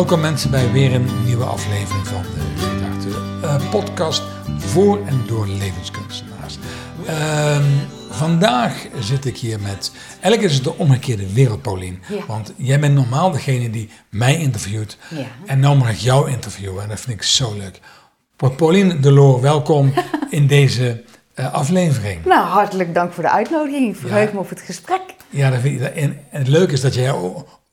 Welkom 0.00 0.20
mensen 0.20 0.50
bij 0.50 0.72
weer 0.72 0.94
een 0.94 1.24
nieuwe 1.24 1.44
aflevering 1.44 2.06
van 2.06 2.22
de 2.22 2.62
Gedachte 2.62 3.08
uh, 3.42 3.70
podcast 3.70 4.22
voor 4.56 5.06
en 5.06 5.22
door 5.26 5.46
levenskunstenaars. 5.46 6.58
Uh, 7.08 7.58
vandaag 8.10 8.86
zit 9.00 9.24
ik 9.24 9.36
hier 9.36 9.60
met, 9.60 9.92
eigenlijk 10.10 10.42
is 10.42 10.54
het 10.54 10.64
de 10.64 10.76
omgekeerde 10.76 11.32
wereld 11.32 11.62
Paulien. 11.62 12.02
Want 12.26 12.52
jij 12.56 12.80
bent 12.80 12.94
normaal 12.94 13.30
degene 13.30 13.70
die 13.70 13.90
mij 14.10 14.38
interviewt 14.38 14.98
ja. 15.10 15.26
en 15.46 15.60
nou 15.60 15.76
mag 15.76 15.90
ik 15.90 15.98
jou 15.98 16.30
interviewen 16.30 16.82
en 16.82 16.88
dat 16.88 17.00
vind 17.00 17.16
ik 17.16 17.22
zo 17.22 17.56
leuk. 17.56 17.80
Pauline 18.56 19.00
Deloor, 19.00 19.40
welkom 19.40 19.92
in 20.30 20.46
deze 20.46 21.04
uh, 21.34 21.52
aflevering. 21.52 22.24
Nou, 22.24 22.46
hartelijk 22.46 22.94
dank 22.94 23.12
voor 23.12 23.22
de 23.22 23.30
uitnodiging. 23.30 23.94
Ik 23.94 24.00
verheug 24.00 24.32
me 24.32 24.38
op 24.38 24.48
het 24.48 24.60
gesprek. 24.60 25.02
Ja, 25.30 25.50
dat 25.50 25.60
vind 25.60 25.80
ik, 25.80 25.86
en, 25.86 26.18
en 26.30 26.38
het 26.38 26.48
leuke 26.48 26.72
is 26.72 26.80
dat 26.80 26.94
jij 26.94 27.12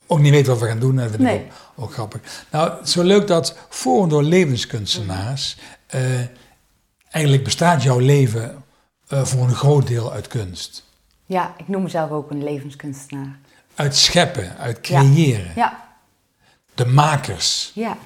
ook 0.08 0.20
niet 0.20 0.32
weet 0.32 0.48
wat 0.48 0.60
we 0.60 0.68
gaan 0.68 0.80
doen. 0.80 0.96
Dat 0.96 1.10
vind 1.10 1.22
nee. 1.22 1.40
ik 1.40 1.52
ook, 1.76 1.94
grappig. 1.94 2.46
Nou, 2.52 2.78
het 2.78 2.88
is 2.88 2.94
zo 2.94 3.04
leuk 3.04 3.28
dat 3.28 3.58
voor 3.70 4.04
en 4.04 4.10
door 4.10 4.24
levenskunstenaars... 4.24 5.58
Uh, 5.96 6.02
eigenlijk 7.10 7.44
bestaat 7.44 7.84
jouw 7.84 8.00
leven 8.00 8.64
uh, 9.10 9.26
voor 9.26 9.44
een 9.44 9.56
groot 9.56 9.88
deel 9.88 10.12
uit 10.12 10.28
kunst. 10.28 10.84
Ja, 11.26 11.54
ik 11.58 11.68
noem 11.68 11.84
mezelf 11.84 12.10
ook 12.10 12.32
een 12.32 12.44
levenskunstenaar. 12.44 13.40
Uit 13.76 13.96
scheppen, 13.96 14.58
uit 14.58 14.82
creëren. 14.82 15.46
Ja. 15.46 15.52
ja. 15.56 15.86
De 16.74 16.86
makers. 16.86 17.72
Ja. 17.74 17.98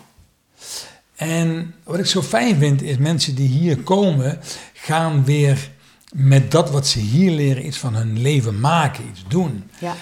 En 1.15 1.75
wat 1.83 1.99
ik 1.99 2.05
zo 2.05 2.21
fijn 2.21 2.57
vind, 2.57 2.81
is 2.81 2.97
mensen 2.97 3.35
die 3.35 3.47
hier 3.47 3.77
komen, 3.77 4.39
gaan 4.73 5.23
weer 5.25 5.69
met 6.11 6.51
dat 6.51 6.71
wat 6.71 6.87
ze 6.87 6.99
hier 6.99 7.31
leren 7.31 7.65
iets 7.65 7.77
van 7.77 7.95
hun 7.95 8.21
leven 8.21 8.59
maken, 8.59 9.09
iets 9.11 9.23
doen. 9.27 9.69
Ja. 9.79 9.95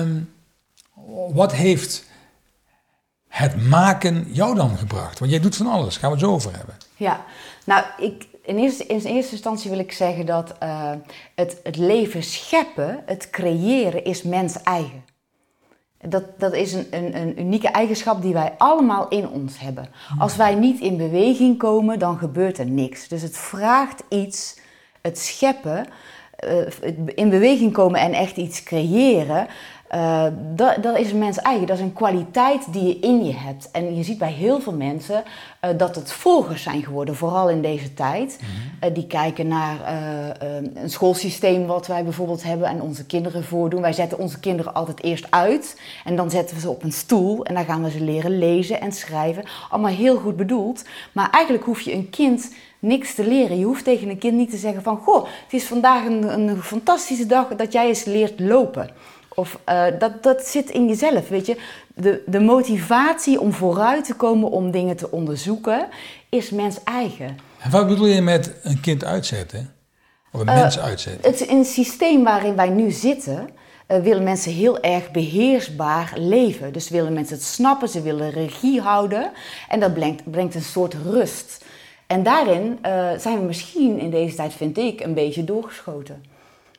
Um, 0.00 0.32
wat 1.32 1.52
heeft 1.52 2.04
het 3.28 3.68
maken 3.68 4.26
jou 4.32 4.54
dan 4.54 4.76
gebracht? 4.76 5.18
Want 5.18 5.30
jij 5.30 5.40
doet 5.40 5.56
van 5.56 5.66
alles, 5.66 5.96
gaan 5.96 6.10
we 6.10 6.16
het 6.16 6.24
zo 6.24 6.32
over 6.32 6.56
hebben. 6.56 6.76
Ja, 6.96 7.24
nou, 7.64 7.84
ik, 7.98 8.26
in, 8.44 8.58
eerste, 8.58 8.86
in 8.86 9.04
eerste 9.04 9.32
instantie 9.32 9.70
wil 9.70 9.78
ik 9.78 9.92
zeggen 9.92 10.26
dat 10.26 10.54
uh, 10.62 10.90
het, 11.34 11.60
het 11.62 11.76
leven 11.76 12.22
scheppen, 12.22 13.02
het 13.06 13.30
creëren, 13.30 14.04
is 14.04 14.22
mens 14.22 14.62
eigen. 14.62 15.04
Dat, 16.08 16.24
dat 16.38 16.52
is 16.52 16.72
een, 16.72 16.86
een, 16.90 17.16
een, 17.16 17.40
unieke 17.40 17.68
eigenschap 17.68 18.22
die 18.22 18.32
wij 18.32 18.54
allemaal 18.58 19.08
in 19.08 19.28
ons 19.28 19.58
hebben. 19.58 19.88
Als 20.18 20.36
wij 20.36 20.54
niet 20.54 20.80
in 20.80 20.96
beweging 20.96 21.58
komen, 21.58 21.98
dan 21.98 22.18
gebeurt 22.18 22.58
er 22.58 22.66
niks. 22.66 23.08
Dus 23.08 23.22
het 23.22 23.36
vraagt 23.36 24.02
iets, 24.08 24.58
het 25.00 25.18
scheppen, 25.18 25.86
uh, 26.48 26.66
in 27.14 27.30
beweging 27.30 27.72
komen 27.72 28.00
en 28.00 28.12
echt 28.12 28.36
iets 28.36 28.62
creëren, 28.62 29.46
uh, 29.94 30.24
dat, 30.54 30.82
dat, 30.82 30.98
is 30.98 31.10
een 31.10 31.18
mens 31.18 31.38
eigen. 31.38 31.66
Dat 31.66 31.76
is 31.76 31.82
een 31.82 31.92
kwaliteit 31.92 32.72
die 32.72 32.86
je 32.86 32.98
in 32.98 33.24
je 33.24 33.32
hebt. 33.34 33.70
En 33.70 33.96
je 33.96 34.02
ziet 34.02 34.18
bij 34.18 34.32
heel 34.32 34.60
veel 34.60 34.72
mensen 34.72 35.22
uh, 35.64 35.70
dat 35.76 35.94
het 35.94 36.12
volgers 36.12 36.62
zijn 36.62 36.82
geworden, 36.82 37.16
vooral 37.16 37.50
in 37.50 37.62
deze 37.62 37.94
tijd. 37.94 38.38
Mm 38.40 38.70
uh, 38.88 38.94
die 38.94 39.06
kijken 39.06 39.48
naar 39.48 39.76
een 40.74 40.90
schoolsysteem 40.90 41.66
wat 41.66 41.86
wij 41.86 42.04
bijvoorbeeld 42.04 42.42
hebben 42.42 42.68
en 42.68 42.80
onze 42.80 43.06
kinderen 43.06 43.44
voordoen. 43.44 43.80
Wij 43.80 43.92
zetten 43.92 44.18
onze 44.18 44.40
kinderen 44.40 44.74
altijd 44.74 45.02
eerst 45.02 45.26
uit 45.30 45.80
en 46.04 46.16
dan 46.16 46.30
zetten 46.30 46.56
we 46.56 46.62
ze 46.62 46.70
op 46.70 46.82
een 46.82 46.92
stoel 46.92 47.44
en 47.44 47.54
dan 47.54 47.64
gaan 47.64 47.82
we 47.82 47.90
ze 47.90 48.00
leren 48.00 48.38
lezen 48.38 48.80
en 48.80 48.92
schrijven. 48.92 49.44
Allemaal 49.70 49.92
heel 49.92 50.16
goed 50.16 50.36
bedoeld. 50.36 50.84
Maar 51.12 51.30
eigenlijk 51.30 51.64
hoef 51.64 51.80
je 51.80 51.92
een 51.92 52.10
kind 52.10 52.54
niks 52.78 53.14
te 53.14 53.26
leren. 53.26 53.58
Je 53.58 53.64
hoeft 53.64 53.84
tegen 53.84 54.08
een 54.08 54.18
kind 54.18 54.36
niet 54.36 54.50
te 54.50 54.56
zeggen 54.56 54.82
van... 54.82 54.96
Goh, 54.96 55.24
het 55.24 55.52
is 55.52 55.64
vandaag 55.64 56.04
een, 56.04 56.48
een 56.48 56.62
fantastische 56.62 57.26
dag 57.26 57.48
dat 57.48 57.72
jij 57.72 57.86
eens 57.86 58.04
leert 58.04 58.40
lopen. 58.40 58.90
Of 59.34 59.58
uh, 59.68 59.84
dat, 59.98 60.22
dat 60.22 60.46
zit 60.46 60.70
in 60.70 60.88
jezelf, 60.88 61.28
weet 61.28 61.46
je. 61.46 61.56
De, 61.94 62.22
de 62.26 62.40
motivatie 62.40 63.40
om 63.40 63.52
vooruit 63.52 64.04
te 64.04 64.14
komen 64.14 64.50
om 64.50 64.70
dingen 64.70 64.96
te 64.96 65.10
onderzoeken, 65.10 65.88
is 66.28 66.50
mens 66.50 66.82
eigen. 66.84 67.38
En 67.58 67.70
wat 67.70 67.88
bedoel 67.88 68.06
je 68.06 68.20
met 68.20 68.54
een 68.62 68.80
kind 68.80 69.04
uitzetten? 69.04 69.72
Of 70.32 70.40
een 70.40 70.46
uh, 70.48 70.54
mens 70.54 70.78
uitzetten? 70.78 71.30
Het, 71.30 71.40
in 71.40 71.58
het 71.58 71.66
systeem 71.66 72.24
waarin 72.24 72.56
wij 72.56 72.68
nu 72.68 72.90
zitten, 72.90 73.48
uh, 73.88 73.98
willen 73.98 74.22
mensen 74.22 74.52
heel 74.52 74.80
erg 74.80 75.10
beheersbaar 75.10 76.12
leven. 76.16 76.72
Dus 76.72 76.88
willen 76.88 77.12
mensen 77.12 77.36
het 77.36 77.44
snappen, 77.44 77.88
ze 77.88 78.02
willen 78.02 78.30
regie 78.30 78.80
houden. 78.80 79.30
En 79.68 79.80
dat 79.80 79.94
brengt, 79.94 80.30
brengt 80.30 80.54
een 80.54 80.62
soort 80.62 80.94
rust. 81.04 81.64
En 82.06 82.22
daarin 82.22 82.78
zijn 83.18 83.38
we 83.38 83.44
misschien 83.44 83.98
in 83.98 84.10
deze 84.10 84.36
tijd, 84.36 84.52
vind 84.52 84.78
ik, 84.78 85.00
een 85.00 85.14
beetje 85.14 85.44
doorgeschoten. 85.44 86.31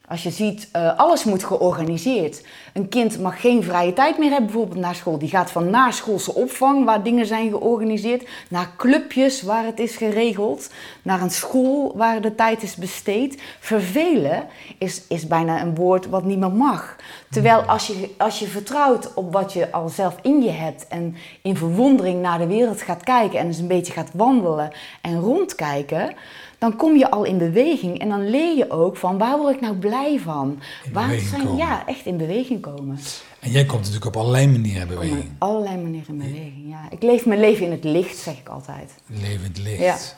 Als 0.08 0.24
je 0.24 0.32
ziet, 0.32 0.70
uh, 0.76 0.98
alles 0.98 1.24
moet 1.24 1.44
georganiseerd. 1.44 2.44
Een 2.74 2.90
kind 2.90 3.20
mag 3.20 3.42
geen 3.42 3.64
vrije 3.64 3.94
tijd 3.94 4.18
meer 4.18 4.30
hebben, 4.30 4.46
bijvoorbeeld 4.46 4.80
naar 4.80 4.96
school. 4.96 5.18
Die 5.18 5.30
gaat 5.30 5.52
van 5.52 5.70
naschoolse 5.70 6.34
opvang, 6.34 6.86
waar 6.86 7.04
dingen 7.04 7.26
zijn 7.26 7.50
georganiseerd, 7.50 8.28
naar 8.50 8.72
clubjes 8.78 9.42
waar 9.42 9.66
het 9.66 9.80
is 9.80 9.96
geregeld, 9.96 10.70
naar 11.02 11.22
een 11.22 11.32
school 11.32 11.94
waar 11.96 12.22
de 12.22 12.36
tijd 12.36 12.64
is 12.64 12.76
besteed. 12.76 13.42
Vervelen 13.60 14.48
is, 14.78 15.02
is 15.08 15.28
bijna 15.28 15.62
een 15.62 15.76
woord 15.76 16.10
wat 16.10 16.24
niet 16.24 16.40
meer 16.40 16.52
mag. 16.52 16.96
Terwijl 17.30 17.62
als 17.62 17.88
je, 17.88 18.10
als 18.18 18.40
je 18.40 18.48
vertrouwt 18.48 19.14
op 19.14 19.34
wat 19.34 19.54
je 19.54 19.72
al 19.72 19.90
zelf 19.90 20.16
in 20.22 20.42
je 20.42 20.52
hebt 20.52 20.88
en 20.88 21.16
in 21.42 21.58
verwondering 21.58 22.22
naar 22.22 22.38
de 22.38 22.48
wereld 22.48 22.82
gaat 22.82 23.04
kijken 23.04 23.40
en 23.40 23.46
eens 23.46 23.58
een 23.58 23.68
beetje 23.68 23.94
gaat 23.94 24.10
wandelen 24.14 24.72
en 25.02 25.20
rondkijken 25.20 26.16
dan 26.64 26.76
kom 26.76 26.96
je 26.96 27.12
al 27.12 27.24
in 27.24 27.38
beweging 27.38 28.00
en 28.00 28.10
dan 28.10 28.30
leer 28.30 28.58
je 28.58 28.70
ook 28.70 28.98
van 28.98 29.18
waar 29.18 29.38
word 29.38 29.56
ik 29.56 29.62
nou 29.62 29.76
blij 29.76 30.20
van? 30.20 30.60
Waar 30.94 31.20
zijn, 31.20 31.42
komen. 31.42 31.58
ja, 31.58 31.88
echt 31.88 32.06
in 32.06 32.18
beweging 32.18 32.62
komen. 32.64 33.00
En 33.40 33.52
jij 33.52 33.66
komt 33.66 33.80
natuurlijk 33.80 34.06
op 34.06 34.18
allerlei 34.18 34.48
manieren 34.48 34.82
in 34.82 34.88
beweging. 34.88 35.24
Op 35.24 35.30
allerlei 35.38 35.78
manieren 35.78 36.08
in 36.08 36.18
beweging, 36.18 36.70
ja. 36.70 36.88
Ik 36.90 37.02
leef 37.02 37.26
mijn 37.26 37.40
leven 37.40 37.66
in 37.66 37.72
het 37.72 37.84
licht, 37.84 38.18
zeg 38.18 38.38
ik 38.38 38.50
altijd. 38.50 38.94
Leven 39.08 39.46
in 39.46 39.52
het 39.52 39.58
licht. 39.58 40.18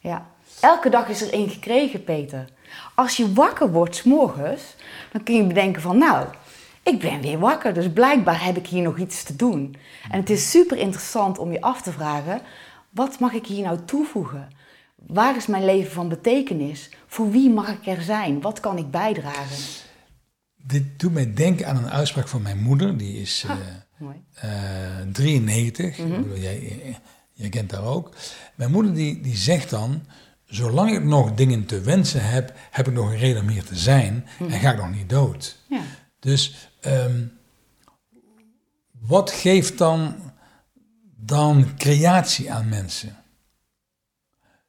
Ja. 0.00 0.10
ja. 0.10 0.26
Elke 0.60 0.90
dag 0.90 1.08
is 1.08 1.22
er 1.22 1.32
één 1.32 1.50
gekregen, 1.50 2.04
Peter. 2.04 2.44
Als 2.94 3.16
je 3.16 3.32
wakker 3.32 3.72
wordt 3.72 3.96
s 3.96 4.02
morgens, 4.02 4.62
dan 5.12 5.22
kun 5.22 5.34
je 5.34 5.44
bedenken 5.44 5.82
van 5.82 5.98
nou, 5.98 6.26
ik 6.82 7.00
ben 7.00 7.20
weer 7.20 7.38
wakker, 7.38 7.74
dus 7.74 7.92
blijkbaar 7.92 8.44
heb 8.44 8.56
ik 8.56 8.66
hier 8.66 8.82
nog 8.82 8.98
iets 8.98 9.22
te 9.22 9.36
doen. 9.36 9.76
En 10.10 10.20
het 10.20 10.30
is 10.30 10.50
super 10.50 10.76
interessant 10.76 11.38
om 11.38 11.52
je 11.52 11.60
af 11.60 11.82
te 11.82 11.92
vragen, 11.92 12.40
wat 12.90 13.18
mag 13.18 13.32
ik 13.32 13.46
hier 13.46 13.64
nou 13.64 13.78
toevoegen? 13.84 14.48
Waar 15.06 15.36
is 15.36 15.46
mijn 15.46 15.64
leven 15.64 15.92
van 15.92 16.08
betekenis? 16.08 16.90
Voor 17.06 17.30
wie 17.30 17.50
mag 17.50 17.68
ik 17.68 17.86
er 17.86 18.02
zijn? 18.02 18.40
Wat 18.40 18.60
kan 18.60 18.78
ik 18.78 18.90
bijdragen? 18.90 19.87
Dit 20.68 21.00
doet 21.00 21.12
mij 21.12 21.34
denken 21.34 21.66
aan 21.66 21.76
een 21.76 21.90
uitspraak 21.90 22.28
van 22.28 22.42
mijn 22.42 22.62
moeder. 22.62 22.96
Die 22.96 23.20
is 23.20 23.44
uh, 23.46 24.10
uh, 24.44 25.12
93. 25.12 25.98
Mm 25.98 26.12
-hmm. 26.12 26.34
jij, 26.34 26.78
jij 27.32 27.48
kent 27.48 27.72
haar 27.72 27.84
ook. 27.84 28.14
Mijn 28.54 28.70
moeder 28.70 28.94
die, 28.94 29.20
die 29.20 29.36
zegt 29.36 29.70
dan... 29.70 30.02
Zolang 30.44 30.90
ik 30.90 31.04
nog 31.04 31.34
dingen 31.34 31.66
te 31.66 31.80
wensen 31.80 32.24
heb, 32.24 32.52
heb 32.70 32.88
ik 32.88 32.92
nog 32.92 33.10
een 33.10 33.18
reden 33.18 33.42
om 33.42 33.48
hier 33.48 33.64
te 33.64 33.76
zijn. 33.76 34.14
Mm 34.14 34.22
-hmm. 34.38 34.50
En 34.50 34.60
ga 34.60 34.72
ik 34.72 34.76
nog 34.76 34.94
niet 34.94 35.08
dood. 35.08 35.58
Ja. 35.68 35.80
Dus 36.18 36.70
um, 36.86 37.32
wat 39.00 39.30
geeft 39.30 39.78
dan, 39.78 40.16
dan 41.16 41.76
creatie 41.76 42.52
aan 42.52 42.68
mensen? 42.68 43.16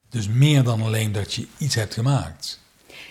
Dus 0.09 0.27
meer 0.27 0.63
dan 0.63 0.81
alleen 0.81 1.11
dat 1.11 1.33
je 1.33 1.47
iets 1.57 1.75
hebt 1.75 1.93
gemaakt. 1.93 2.59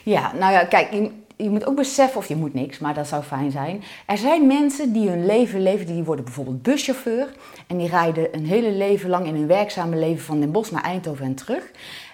Ja, 0.05 0.33
nou 0.33 0.53
ja, 0.53 0.65
kijk, 0.65 1.11
je, 1.39 1.51
moet 1.51 1.67
ook 1.67 1.77
beseffen, 1.77 2.19
of 2.19 2.29
je 2.29 2.37
moet 2.37 2.55
niks, 2.55 2.79
maar 2.79 2.95
dat 2.95 3.07
zou 3.07 3.23
fijn 3.23 3.51
zijn. 3.51 3.83
Er 4.07 4.19
zijn 4.19 4.47
mensen 4.47 4.93
die 4.93 5.09
hun 5.09 5.27
leven 5.27 5.63
leven, 5.63 5.87
die 5.87 6.05
worden 6.05 6.25
bijvoorbeeld 6.25 6.63
buschauffeur. 6.63 7.29
En 7.67 7.77
die 7.79 7.89
rijden 7.89 8.35
een 8.35 8.47
hele 8.47 8.71
leven 8.71 9.11
lang 9.11 9.27
in 9.27 9.35
hun 9.35 9.47
werkzame 9.47 9.97
leven 9.97 10.25
van 10.25 10.41
Den 10.41 10.53
Bosch 10.53 10.71
naar 10.71 10.83
Eindhoven 10.83 11.25
en 11.25 11.35
terug. 11.35 11.71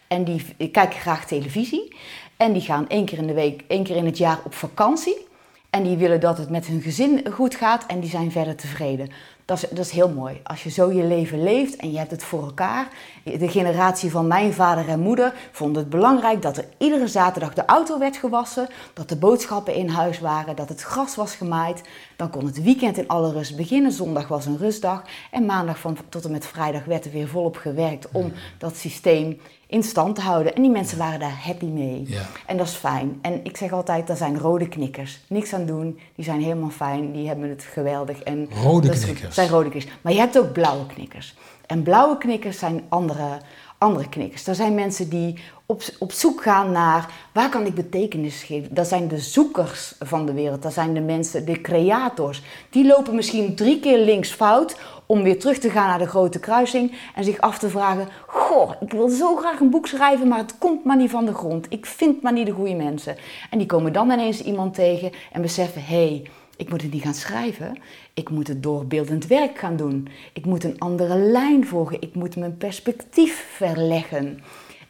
En 0.08 0.24
die 0.24 0.42
kijken 0.70 1.00
graag 1.00 1.26
televisie. 1.26 1.96
En 2.36 2.52
die 2.52 2.62
gaan 2.62 2.88
één 2.88 3.04
keer 3.04 3.18
in 3.18 3.26
de 3.26 3.34
week, 3.34 3.64
één 3.66 3.84
keer 3.84 3.96
in 3.96 4.06
het 4.06 4.18
jaar 4.18 4.38
op 4.44 4.54
vakantie. 4.54 5.26
En 5.70 5.82
die 5.82 5.96
willen 5.96 6.20
dat 6.20 6.38
het 6.38 6.50
met 6.50 6.66
hun 6.66 6.82
gezin 6.82 7.26
goed 7.32 7.54
gaat 7.54 7.86
en 7.86 8.00
die 8.00 8.10
zijn 8.10 8.30
verder 8.30 8.56
tevreden. 8.56 9.08
Dat 9.44 9.56
is, 9.56 9.68
dat 9.68 9.84
is 9.84 9.90
heel 9.90 10.08
mooi. 10.08 10.40
Als 10.42 10.62
je 10.62 10.70
zo 10.70 10.92
je 10.92 11.02
leven 11.02 11.42
leeft 11.42 11.76
en 11.76 11.92
je 11.92 11.98
hebt 11.98 12.10
het 12.10 12.24
voor 12.24 12.42
elkaar. 12.42 12.88
De 13.24 13.48
generatie 13.48 14.10
van 14.10 14.26
mijn 14.26 14.52
vader 14.52 14.88
en 14.88 15.00
moeder 15.00 15.34
vond 15.52 15.76
het 15.76 15.88
belangrijk 15.88 16.42
dat 16.42 16.56
er 16.56 16.64
iedere 16.78 17.08
zaterdag 17.08 17.54
de 17.54 17.64
auto 17.64 17.98
werd 17.98 18.16
gewassen. 18.16 18.68
Dat 18.94 19.08
de 19.08 19.16
boodschappen 19.16 19.74
in 19.74 19.88
huis 19.88 20.20
waren, 20.20 20.56
dat 20.56 20.68
het 20.68 20.82
gras 20.82 21.14
was 21.14 21.34
gemaaid. 21.34 21.82
Dan 22.16 22.30
kon 22.30 22.46
het 22.46 22.62
weekend 22.62 22.98
in 22.98 23.08
alle 23.08 23.32
rust 23.32 23.56
beginnen. 23.56 23.92
Zondag 23.92 24.28
was 24.28 24.46
een 24.46 24.58
rustdag. 24.58 25.02
En 25.30 25.46
maandag 25.46 25.78
van, 25.78 25.96
tot 26.08 26.24
en 26.24 26.30
met 26.30 26.46
vrijdag 26.46 26.84
werd 26.84 27.04
er 27.04 27.10
weer 27.10 27.28
volop 27.28 27.56
gewerkt 27.56 28.08
om 28.12 28.32
dat 28.58 28.76
systeem 28.76 29.40
in 29.66 29.82
stand 29.82 30.14
te 30.14 30.20
houden. 30.20 30.54
En 30.54 30.62
die 30.62 30.70
mensen 30.70 30.98
waren 30.98 31.20
daar 31.20 31.40
happy 31.44 31.66
mee. 31.66 32.04
Ja. 32.06 32.26
En 32.46 32.56
dat 32.56 32.66
is 32.66 32.74
fijn. 32.74 33.18
En 33.22 33.44
ik 33.44 33.56
zeg 33.56 33.72
altijd, 33.72 34.06
dat 34.06 34.18
zijn 34.18 34.38
rode 34.38 34.68
knikkers. 34.68 35.20
Niks 35.26 35.52
aan 35.52 35.66
doen. 35.66 35.98
Die 36.14 36.24
zijn 36.24 36.42
helemaal 36.42 36.70
fijn. 36.70 37.12
Die 37.12 37.26
hebben 37.26 37.48
het 37.48 37.62
geweldig. 37.62 38.20
En 38.20 38.48
rode 38.62 38.86
dat 38.88 39.00
knikkers. 39.00 39.34
zijn 39.34 39.48
rode 39.48 39.68
knikkers. 39.68 39.94
Maar 40.00 40.12
je 40.12 40.18
hebt 40.18 40.38
ook 40.38 40.52
blauwe 40.52 40.86
knikkers. 40.86 41.34
En 41.66 41.82
blauwe 41.82 42.18
knikkers 42.18 42.58
zijn 42.58 42.82
andere, 42.88 43.38
andere 43.78 44.08
knikkers. 44.08 44.46
Er 44.46 44.54
zijn 44.54 44.74
mensen 44.74 45.08
die 45.08 45.38
op, 45.66 45.82
op 45.98 46.12
zoek 46.12 46.42
gaan 46.42 46.72
naar 46.72 47.10
waar 47.32 47.48
kan 47.48 47.66
ik 47.66 47.74
betekenis 47.74 48.42
geven. 48.42 48.74
Dat 48.74 48.88
zijn 48.88 49.08
de 49.08 49.18
zoekers 49.18 49.94
van 49.98 50.26
de 50.26 50.32
wereld, 50.32 50.62
dat 50.62 50.72
zijn 50.72 50.94
de 50.94 51.00
mensen, 51.00 51.46
de 51.46 51.60
creators. 51.60 52.42
Die 52.70 52.86
lopen 52.86 53.14
misschien 53.14 53.54
drie 53.54 53.80
keer 53.80 53.98
links 53.98 54.30
fout 54.30 54.76
om 55.06 55.22
weer 55.22 55.38
terug 55.38 55.58
te 55.58 55.70
gaan 55.70 55.88
naar 55.88 55.98
de 55.98 56.06
grote 56.06 56.38
kruising 56.38 56.92
en 57.14 57.24
zich 57.24 57.40
af 57.40 57.58
te 57.58 57.68
vragen: 57.68 58.08
Goh, 58.26 58.72
ik 58.80 58.92
wil 58.92 59.08
zo 59.08 59.36
graag 59.36 59.60
een 59.60 59.70
boek 59.70 59.86
schrijven, 59.86 60.28
maar 60.28 60.38
het 60.38 60.58
komt 60.58 60.84
maar 60.84 60.96
niet 60.96 61.10
van 61.10 61.24
de 61.24 61.34
grond. 61.34 61.66
Ik 61.68 61.86
vind 61.86 62.22
maar 62.22 62.32
niet 62.32 62.46
de 62.46 62.52
goede 62.52 62.74
mensen. 62.74 63.16
En 63.50 63.58
die 63.58 63.66
komen 63.66 63.92
dan 63.92 64.10
ineens 64.10 64.42
iemand 64.42 64.74
tegen 64.74 65.12
en 65.32 65.42
beseffen: 65.42 65.84
hé. 65.84 66.06
Hey, 66.06 66.30
ik 66.56 66.70
moet 66.70 66.82
het 66.82 66.92
niet 66.92 67.02
gaan 67.02 67.14
schrijven. 67.14 67.78
Ik 68.14 68.30
moet 68.30 68.48
het 68.48 68.62
doorbeeldend 68.62 69.26
werk 69.26 69.58
gaan 69.58 69.76
doen. 69.76 70.08
Ik 70.32 70.44
moet 70.44 70.64
een 70.64 70.78
andere 70.78 71.16
lijn 71.16 71.66
volgen. 71.66 72.00
Ik 72.00 72.14
moet 72.14 72.36
mijn 72.36 72.56
perspectief 72.56 73.46
verleggen. 73.56 74.40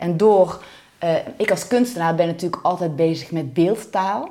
En 0.04 0.16
door, 0.16 0.62
uh, 1.04 1.10
ik 1.36 1.50
als 1.50 1.66
kunstenaar 1.66 2.14
ben 2.14 2.26
natuurlijk 2.26 2.62
altijd 2.62 2.96
bezig 2.96 3.30
met 3.30 3.54
beeldtaal. 3.54 4.28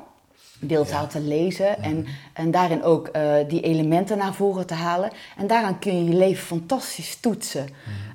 Beeldtaal 0.58 1.06
te 1.06 1.20
lezen 1.20 1.82
en, 1.82 2.06
en 2.32 2.50
daarin 2.50 2.82
ook 2.82 3.08
uh, 3.16 3.34
die 3.48 3.60
elementen 3.60 4.18
naar 4.18 4.34
voren 4.34 4.66
te 4.66 4.74
halen. 4.74 5.10
En 5.36 5.46
daaraan 5.46 5.78
kun 5.78 5.98
je 5.98 6.10
je 6.10 6.16
leven 6.16 6.44
fantastisch 6.44 7.16
toetsen. 7.20 7.68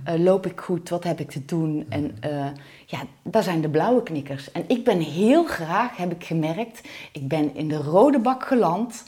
Uh, 0.07 0.19
loop 0.23 0.45
ik 0.45 0.59
goed? 0.59 0.89
Wat 0.89 1.03
heb 1.03 1.19
ik 1.19 1.31
te 1.31 1.45
doen? 1.45 1.85
En 1.89 2.17
ja, 2.85 2.99
daar 3.23 3.43
zijn 3.43 3.61
de 3.61 3.69
blauwe 3.69 4.03
knikkers. 4.03 4.51
En 4.51 4.63
ik 4.67 4.83
ben 4.83 4.99
heel 4.99 5.45
graag, 5.45 5.97
heb 5.97 6.11
ik 6.11 6.23
gemerkt, 6.25 6.81
ik 7.11 7.27
ben 7.27 7.55
in 7.55 7.67
de 7.67 7.77
rode 7.77 8.19
bak 8.19 8.45
geland. 8.45 9.03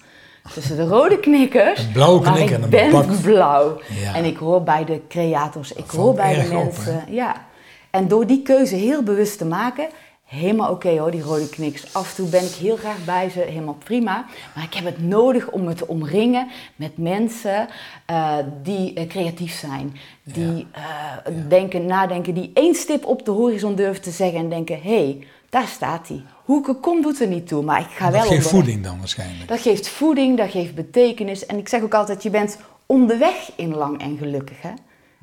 Tussen 0.53 0.75
de 0.75 0.88
rode 0.88 1.19
knikkers. 1.19 1.80
Een 1.86 1.92
blauwe 1.92 2.21
knikker 2.21 2.56
en 2.56 2.63
een 2.63 2.69
ben 2.69 2.92
bak. 2.92 3.21
blauw. 3.21 3.81
Ja. 4.01 4.15
En 4.15 4.25
ik 4.25 4.38
hoor 4.38 4.63
bij 4.63 4.86
de 4.86 5.01
creators, 5.09 5.74
ik 5.74 5.89
hoor 5.89 6.13
bij 6.13 6.33
de 6.33 6.56
op, 6.56 6.63
mensen. 6.63 7.03
ja. 7.09 7.50
En 7.91 8.07
door 8.07 8.27
die 8.27 8.41
keuze 8.41 8.75
heel 8.75 9.03
bewust 9.03 9.38
te 9.38 9.45
maken, 9.45 9.88
helemaal 10.25 10.71
oké 10.71 10.99
hoor, 10.99 11.11
die 11.11 11.21
rode 11.21 11.49
knikkers. 11.49 11.93
Af 11.93 12.09
en 12.09 12.15
toe 12.15 12.29
ben 12.29 12.43
ik 12.43 12.51
heel 12.51 12.75
graag 12.75 13.05
bij 13.05 13.29
ze, 13.29 13.39
helemaal 13.39 13.77
prima. 13.83 14.25
Maar 14.55 14.63
ik 14.63 14.73
heb 14.73 14.85
het 14.85 15.03
nodig 15.03 15.49
om 15.49 15.63
me 15.63 15.73
te 15.73 15.88
omringen 15.88 16.47
met 16.75 16.97
mensen 16.97 17.67
uh, 18.11 18.38
die 18.63 18.99
uh, 18.99 19.07
creatief 19.07 19.53
zijn. 19.53 19.95
Die 20.23 20.67
uh, 20.77 21.47
denken, 21.47 21.85
nadenken, 21.85 22.33
die 22.33 22.51
één 22.53 22.75
stip 22.75 23.05
op 23.05 23.25
de 23.25 23.31
horizon 23.31 23.75
durven 23.75 24.01
te 24.01 24.11
zeggen 24.11 24.39
en 24.39 24.49
denken: 24.49 24.81
hé, 24.81 24.95
hey, 24.95 25.27
daar 25.49 25.67
staat 25.67 26.07
hij. 26.07 26.23
Hoe 26.45 26.67
ik 26.67 26.75
kom 26.81 27.01
doet 27.01 27.21
er 27.21 27.27
niet 27.27 27.47
toe, 27.47 27.63
maar 27.63 27.79
ik 27.79 27.89
ga 27.89 28.05
Dat 28.05 28.13
wel 28.13 28.21
geeft 28.21 28.31
onderweg. 28.31 28.51
voeding 28.51 28.83
dan 28.83 28.97
waarschijnlijk. 28.99 29.47
Dat 29.47 29.59
geeft 29.59 29.88
voeding, 29.88 30.38
dat 30.38 30.51
geeft 30.51 30.75
betekenis. 30.75 31.45
En 31.45 31.57
ik 31.57 31.69
zeg 31.69 31.81
ook 31.81 31.93
altijd, 31.93 32.23
je 32.23 32.29
bent 32.29 32.57
onderweg 32.85 33.51
in 33.55 33.75
lang 33.75 34.01
en 34.01 34.17
gelukkig. 34.17 34.61
Hè? 34.61 34.71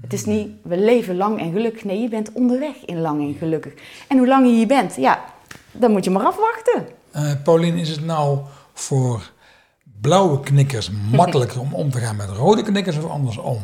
Het 0.00 0.12
is 0.12 0.24
niet, 0.24 0.48
we 0.62 0.78
leven 0.78 1.16
lang 1.16 1.40
en 1.40 1.52
gelukkig. 1.52 1.84
Nee, 1.84 2.00
je 2.00 2.08
bent 2.08 2.32
onderweg 2.32 2.84
in 2.84 3.00
lang 3.00 3.20
en 3.20 3.34
gelukkig. 3.38 3.72
En 4.08 4.18
hoe 4.18 4.26
lang 4.26 4.46
je 4.46 4.52
hier 4.52 4.66
bent, 4.66 4.96
ja, 4.96 5.24
dan 5.72 5.90
moet 5.90 6.04
je 6.04 6.10
maar 6.10 6.24
afwachten. 6.26 6.86
Uh, 7.16 7.32
Paulien, 7.44 7.76
is 7.76 7.88
het 7.88 8.04
nou 8.04 8.38
voor 8.72 9.30
blauwe 10.00 10.40
knikkers 10.40 10.90
makkelijker 11.12 11.60
om 11.60 11.74
om 11.74 11.90
te 11.90 11.98
gaan 11.98 12.16
met 12.16 12.28
rode 12.28 12.62
knikkers 12.62 12.96
of 12.96 13.10
andersom? 13.10 13.62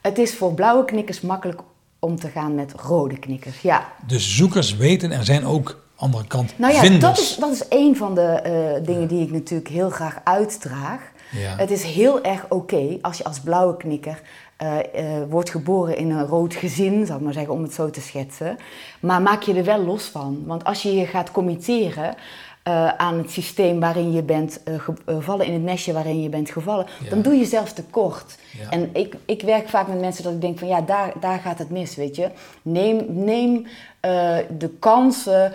Het 0.00 0.18
is 0.18 0.34
voor 0.34 0.54
blauwe 0.54 0.84
knikkers 0.84 1.20
makkelijk 1.20 1.60
om 1.98 2.18
te 2.18 2.28
gaan 2.28 2.54
met 2.54 2.72
rode 2.76 3.18
knikkers, 3.18 3.60
ja. 3.60 3.92
Dus 4.06 4.36
zoekers 4.36 4.76
weten, 4.76 5.10
er 5.10 5.24
zijn 5.24 5.46
ook 5.46 5.82
andere 5.96 6.26
kant 6.26 6.58
Nou 6.58 6.72
ja, 6.72 6.80
vinders. 6.80 7.02
dat 7.02 7.18
is, 7.18 7.36
dat 7.36 7.52
is 7.52 7.64
een 7.68 7.96
van 7.96 8.14
de 8.14 8.42
uh, 8.80 8.86
dingen 8.86 9.08
die 9.08 9.22
ik 9.22 9.30
natuurlijk 9.30 9.68
heel 9.68 9.90
graag 9.90 10.20
uitdraag. 10.24 11.00
Ja. 11.30 11.56
Het 11.56 11.70
is 11.70 11.82
heel 11.82 12.22
erg 12.22 12.46
oké 12.48 12.98
als 13.00 13.18
je 13.18 13.24
als 13.24 13.40
blauwe 13.40 13.76
knikker 13.76 14.20
uh, 14.62 14.76
uh, 14.94 15.22
wordt 15.28 15.50
geboren 15.50 15.96
in 15.96 16.10
een 16.10 16.26
rood 16.26 16.54
gezin, 16.54 17.06
zou 17.06 17.18
ik 17.18 17.24
maar 17.24 17.32
zeggen, 17.32 17.52
om 17.54 17.62
het 17.62 17.74
zo 17.74 17.90
te 17.90 18.00
schetsen. 18.00 18.56
Maar 19.00 19.22
maak 19.22 19.42
je 19.42 19.54
er 19.54 19.64
wel 19.64 19.84
los 19.84 20.04
van. 20.04 20.42
Want 20.46 20.64
als 20.64 20.82
je 20.82 20.94
je 20.94 21.06
gaat 21.06 21.30
committeren 21.30 22.14
uh, 22.68 22.88
aan 22.88 23.18
het 23.18 23.30
systeem 23.30 23.80
waarin 23.80 24.12
je 24.12 24.22
bent 24.22 24.60
gevallen, 25.06 25.46
in 25.46 25.52
het 25.52 25.62
nestje 25.62 25.92
waarin 25.92 26.22
je 26.22 26.28
bent 26.28 26.50
gevallen, 26.50 26.86
Ja. 27.04 27.10
dan 27.10 27.22
doe 27.22 27.34
je 27.34 27.44
zelf 27.44 27.72
tekort. 27.72 28.38
Ja. 28.58 28.70
En 28.70 28.90
ik, 28.92 29.16
ik 29.24 29.42
werk 29.42 29.68
vaak 29.68 29.88
met 29.88 30.00
mensen 30.00 30.24
dat 30.24 30.32
ik 30.32 30.40
denk 30.40 30.58
van 30.58 30.68
ja, 30.68 30.80
daar, 30.80 31.12
daar 31.20 31.38
gaat 31.38 31.58
het 31.58 31.70
mis, 31.70 31.96
weet 31.96 32.16
je. 32.16 32.30
Neem, 32.62 33.04
neem 33.08 33.66
de 34.58 34.70
kansen, 34.78 35.52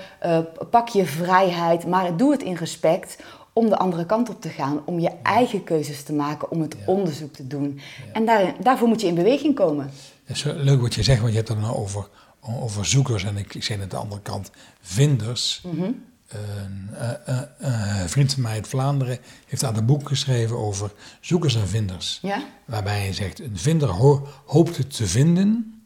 pak 0.69 0.87
je 0.87 1.05
vrijheid, 1.05 1.87
maar 1.87 2.17
doe 2.17 2.31
het 2.31 2.43
in 2.43 2.55
respect 2.55 3.23
om 3.53 3.69
de 3.69 3.77
andere 3.77 4.05
kant 4.05 4.29
op 4.29 4.41
te 4.41 4.49
gaan, 4.49 4.81
om 4.85 4.99
je 4.99 5.11
eigen 5.23 5.63
keuzes 5.63 6.03
te 6.03 6.13
maken, 6.13 6.51
om 6.51 6.61
het 6.61 6.75
Ja. 6.79 6.85
onderzoek 6.85 7.33
te 7.33 7.47
doen. 7.47 7.79
En 8.13 8.25
daar, 8.25 8.53
daarvoor 8.61 8.87
moet 8.87 9.01
je 9.01 9.07
in 9.07 9.15
beweging 9.15 9.55
komen. 9.55 9.89
Is 10.25 10.43
leuk 10.43 10.81
wat 10.81 10.95
je 10.95 11.03
zegt, 11.03 11.19
want 11.19 11.31
je 11.31 11.37
hebt 11.37 11.49
het 11.49 11.59
nou 11.59 11.75
over, 11.75 12.07
over 12.41 12.85
zoekers 12.85 13.23
en 13.23 13.37
ik, 13.37 13.55
ik 13.55 13.63
zei 13.63 13.81
aan 13.81 13.89
de 13.89 13.95
andere 13.95 14.21
kant 14.21 14.51
vinders. 14.81 15.61
Mhm. 15.65 15.91
Een 16.29 16.89
eh, 16.93 17.11
eh, 17.25 17.41
eh, 18.01 18.07
vriend 18.07 18.33
van 18.33 18.41
mij 18.43 18.51
uit 18.53 18.67
Vlaanderen 18.67 19.17
heeft 19.45 19.63
aan 19.63 19.75
een 19.77 19.85
boek 19.85 20.07
geschreven 20.07 20.57
over 20.57 20.91
zoekers 21.21 21.55
en 21.55 21.67
vinders. 21.67 22.19
Ja? 22.21 22.43
Waarbij 22.65 22.99
hij 22.99 23.13
zegt, 23.13 23.39
een 23.39 23.57
vinder 23.57 23.89
ho- 23.89 24.27
hoopt 24.45 24.77
het 24.77 24.95
te 24.95 25.07
vinden 25.07 25.81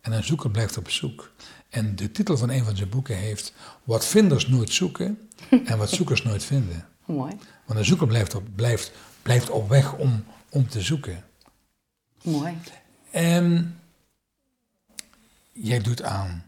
en 0.00 0.12
een 0.12 0.24
zoeker 0.24 0.50
blijft 0.50 0.76
op 0.78 0.90
zoek. 0.90 1.30
En 1.68 1.96
de 1.96 2.10
titel 2.10 2.36
van 2.36 2.50
een 2.50 2.64
van 2.64 2.76
zijn 2.76 2.88
boeken 2.88 3.16
heeft 3.16 3.52
Wat 3.84 4.06
vinders 4.06 4.48
nooit 4.48 4.72
zoeken 4.72 5.18
en 5.64 5.78
wat 5.78 5.90
zoekers 5.90 6.22
nooit 6.22 6.44
vinden. 6.44 6.86
Mooi. 7.04 7.32
Want 7.64 7.78
een 7.78 7.84
zoeker 7.84 8.06
blijft 8.06 8.34
op, 8.34 8.42
blijft, 8.54 8.92
blijft 9.22 9.50
op 9.50 9.68
weg 9.68 9.94
om, 9.96 10.24
om 10.48 10.68
te 10.68 10.80
zoeken. 10.82 11.24
Mooi. 12.22 12.58
En 13.10 13.78
jij 15.52 15.80
doet 15.80 16.02
aan, 16.02 16.44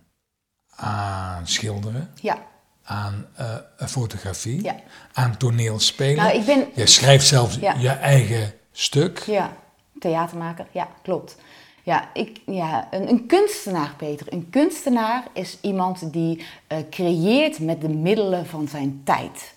aan 0.76 1.46
schilderen, 1.46 2.10
Ja. 2.20 2.38
aan 2.82 3.26
eh, 3.34 3.56
fotografie, 3.86 4.62
Ja. 4.62 4.76
aan 5.12 5.36
toneelspelen. 5.36 6.16
Nou, 6.24 6.38
ik 6.38 6.44
ben... 6.46 6.66
Je 6.74 6.86
schrijft 6.86 7.26
zelfs 7.26 7.56
Ja. 7.56 7.74
je 7.74 7.88
eigen 7.88 8.52
stuk. 8.72 9.18
Ja, 9.18 9.56
theatermaker. 9.98 10.66
Ja, 10.72 10.88
klopt. 11.02 11.36
Ja, 11.82 12.10
ik, 12.14 12.40
ja 12.46 12.88
een, 12.90 13.08
een 13.08 13.26
kunstenaar, 13.26 13.94
Peter. 13.96 14.32
Een 14.32 14.50
kunstenaar 14.50 15.24
is 15.32 15.58
iemand 15.60 16.12
die 16.12 16.46
eh, 16.66 16.78
creëert 16.90 17.58
met 17.58 17.80
de 17.80 17.88
middelen 17.88 18.46
van 18.46 18.68
zijn 18.68 19.00
tijd. 19.04 19.54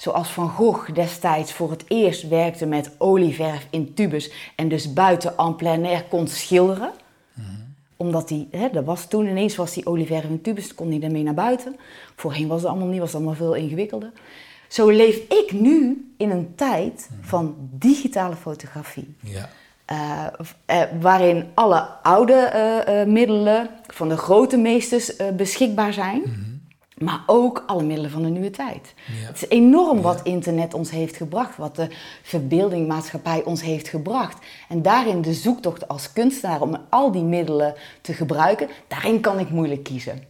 Zoals 0.00 0.28
Van 0.28 0.48
Gogh 0.48 0.94
destijds 0.94 1.52
voor 1.52 1.70
het 1.70 1.84
eerst 1.88 2.28
werkte 2.28 2.66
met 2.66 2.90
olieverf 2.98 3.66
in 3.70 3.94
tubes 3.94 4.30
en 4.56 4.68
dus 4.68 4.92
buiten 4.92 5.36
en 5.36 5.56
plein 5.56 5.84
air 5.84 6.04
kon 6.04 6.28
schilderen. 6.28 6.90
Omdat 7.96 8.28
hij, 8.28 8.48
hè, 8.50 8.68
dat 8.72 8.84
was 8.84 9.08
toen 9.08 9.26
ineens 9.26 9.56
was 9.56 9.74
die 9.74 9.86
olieverf 9.86 10.24
in 10.24 10.40
tubes, 10.40 10.74
kon 10.74 10.88
hij 10.90 10.98
daarmee 10.98 11.22
naar 11.22 11.34
buiten. 11.34 11.76
Voorheen 12.16 12.48
was 12.48 12.60
het 12.60 12.70
allemaal 12.70 12.88
niet, 12.88 12.98
was 12.98 13.08
het 13.08 13.16
allemaal 13.16 13.34
veel 13.34 13.54
ingewikkelder. 13.54 14.12
Zo 14.68 14.88
leef 14.88 15.16
ik 15.16 15.52
nu 15.52 16.10
in 16.16 16.30
een 16.30 16.54
tijd 16.54 17.08
van 17.20 17.54
digitale 17.58 18.36
fotografie. 18.36 19.14
Ja. 19.20 19.48
Uh, 19.92 20.26
uh, 20.70 20.82
waarin 21.00 21.46
alle 21.54 21.80
oude 22.02 22.52
uh, 22.88 23.12
middelen 23.12 23.70
van 23.86 24.08
de 24.08 24.16
grote 24.16 24.56
meesters 24.56 25.16
beschikbaar 25.36 25.92
zijn. 25.92 26.20
Mhm. 26.20 26.49
Maar 27.04 27.22
ook 27.26 27.62
alle 27.66 27.82
middelen 27.82 28.10
van 28.10 28.22
de 28.22 28.28
nieuwe 28.28 28.50
tijd. 28.50 28.94
Ja. 29.06 29.26
Het 29.26 29.36
is 29.42 29.48
enorm 29.48 30.00
wat 30.00 30.22
internet 30.22 30.74
ons 30.74 30.90
heeft 30.90 31.16
gebracht, 31.16 31.56
wat 31.56 31.76
de 31.76 31.88
verbeeldingmaatschappij 32.22 33.44
ons 33.44 33.62
heeft 33.62 33.88
gebracht. 33.88 34.38
En 34.68 34.82
daarin 34.82 35.22
de 35.22 35.34
zoektocht 35.34 35.88
als 35.88 36.12
kunstenaar 36.12 36.60
om 36.60 36.76
al 36.88 37.12
die 37.12 37.22
middelen 37.22 37.74
te 38.00 38.12
gebruiken, 38.12 38.68
daarin 38.88 39.20
kan 39.20 39.38
ik 39.38 39.50
moeilijk 39.50 39.82
kiezen. 39.82 40.22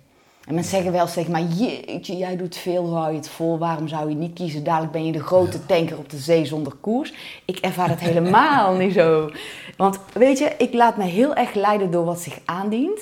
En 0.47 0.55
mensen 0.55 0.75
zeggen 0.75 0.93
wel 0.93 1.07
zeg 1.07 1.29
maar, 1.29 1.43
jeetje, 1.43 2.17
jij 2.17 2.37
doet 2.37 2.57
veel, 2.57 2.87
hoe 2.87 2.97
hou 2.97 3.11
je 3.11 3.17
het 3.17 3.29
vol, 3.29 3.59
waarom 3.59 3.89
zou 3.89 4.09
je 4.09 4.15
niet 4.15 4.35
kiezen? 4.35 4.65
Dadelijk 4.65 4.93
ben 4.93 5.07
je 5.07 5.13
de 5.13 5.23
grote 5.23 5.67
tanker 5.67 5.99
op 5.99 6.11
de 6.11 6.19
zee 6.19 6.45
zonder 6.45 6.73
koers. 6.81 7.13
Ik 7.45 7.59
ervaar 7.59 7.89
het 7.89 8.01
helemaal 8.01 8.75
niet 8.83 8.93
zo. 8.93 9.31
Want 9.77 9.99
weet 10.13 10.39
je, 10.39 10.55
ik 10.59 10.73
laat 10.73 10.97
me 10.97 11.05
heel 11.05 11.35
erg 11.35 11.55
leiden 11.55 11.91
door 11.91 12.05
wat 12.05 12.21
zich 12.21 12.39
aandient. 12.45 13.01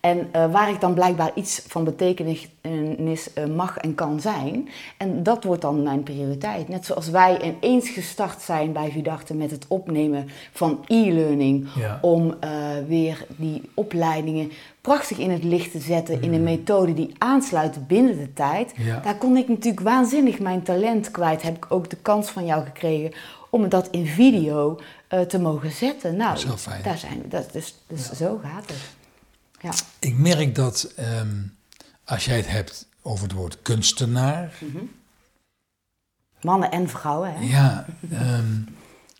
En 0.00 0.28
uh, 0.36 0.52
waar 0.52 0.70
ik 0.70 0.80
dan 0.80 0.94
blijkbaar 0.94 1.30
iets 1.34 1.62
van 1.66 1.84
betekenis 1.84 2.48
uh, 2.58 3.44
mag 3.56 3.76
en 3.76 3.94
kan 3.94 4.20
zijn. 4.20 4.68
En 4.96 5.22
dat 5.22 5.44
wordt 5.44 5.62
dan 5.62 5.82
mijn 5.82 6.02
prioriteit. 6.02 6.68
Net 6.68 6.86
zoals 6.86 7.08
wij 7.08 7.56
ineens 7.60 7.88
gestart 7.88 8.42
zijn 8.42 8.72
bij 8.72 8.90
Vidarte 8.90 9.34
met 9.34 9.50
het 9.50 9.64
opnemen 9.68 10.28
van 10.52 10.84
e-learning. 10.86 11.68
Ja. 11.76 11.98
Om 12.02 12.26
uh, 12.44 12.50
weer 12.86 13.26
die 13.36 13.62
opleidingen 13.74 14.52
prachtig 14.80 15.18
in 15.18 15.30
het 15.30 15.44
licht 15.44 15.70
te 15.70 15.80
zetten. 15.80 16.16
Mm. 16.16 16.22
In 16.22 16.32
een 16.32 16.42
methode 16.42 16.94
die 16.94 17.14
aansluit 17.18 17.86
binnen 17.86 18.18
de 18.18 18.32
tijd. 18.32 18.72
Ja. 18.76 19.00
Daar 19.00 19.16
kon 19.16 19.36
ik 19.36 19.48
natuurlijk 19.48 19.80
waanzinnig 19.80 20.38
mijn 20.38 20.62
talent 20.62 21.10
kwijt. 21.10 21.42
Heb 21.42 21.56
ik 21.56 21.66
ook 21.68 21.90
de 21.90 21.96
kans 21.96 22.30
van 22.30 22.46
jou 22.46 22.64
gekregen 22.64 23.12
om 23.50 23.68
dat 23.68 23.88
in 23.90 24.06
video 24.06 24.78
te 25.28 25.38
mogen 25.38 25.70
zetten. 25.70 26.16
Nou, 26.16 26.30
dat 26.30 26.38
is 26.38 26.44
heel 26.44 26.56
fijn. 26.56 26.82
daar 26.82 26.98
zijn. 26.98 27.22
Dat, 27.28 27.52
dus 27.52 27.74
dus 27.86 28.08
ja. 28.08 28.14
zo 28.14 28.40
gaat 28.42 28.66
het. 28.66 28.97
Ja. 29.60 29.72
Ik 29.98 30.18
merk 30.18 30.54
dat 30.54 30.92
um, 31.20 31.56
als 32.04 32.24
jij 32.24 32.36
het 32.36 32.48
hebt 32.48 32.86
over 33.02 33.24
het 33.24 33.32
woord 33.32 33.62
kunstenaar. 33.62 34.58
Mm 34.60 34.70
-hmm. 34.70 34.90
Mannen 36.40 36.70
en 36.70 36.88
vrouwen, 36.88 37.34
hè? 37.34 37.44
Ja, 37.44 37.86
um, 38.12 38.64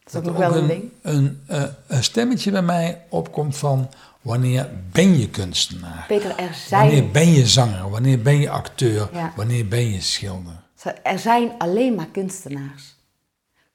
Dat 0.05 0.13
is 0.13 0.19
ook 0.19 0.25
nog 0.25 0.37
wel 0.37 0.57
een 0.57 0.67
ding. 0.67 0.91
Een, 1.03 1.43
eh, 1.47 1.63
een 1.87 2.05
stemmetje 2.05 2.51
bij 2.51 2.63
mij 2.63 3.03
opkomt 3.09 3.57
van 3.57 3.91
wanneer 4.23 4.71
ben 4.93 5.19
je 5.19 5.31
kunstenaar? 5.31 6.05
Peter, 6.09 6.37
er 6.37 6.55
zijn... 6.55 6.87
Wanneer 6.87 7.11
ben 7.11 7.33
je 7.33 7.47
zanger? 7.47 7.91
Wanneer 7.91 8.23
ben 8.23 8.41
je 8.41 8.51
acteur? 8.51 9.09
Ja. 9.13 9.33
Wanneer 9.37 9.69
ben 9.69 9.91
je 9.91 10.01
schilder? 10.01 10.63
Er 11.03 11.19
zijn 11.19 11.53
alleen 11.59 11.95
maar 11.95 12.09
kunstenaars. 12.09 12.97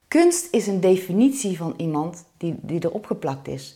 Kunst 0.07 0.47
is 0.51 0.67
een 0.67 0.79
definitie 0.79 1.57
van 1.57 1.73
iemand 1.77 2.23
die, 2.37 2.55
die 2.61 2.85
erop 2.85 3.05
geplakt 3.05 3.47
is. 3.47 3.75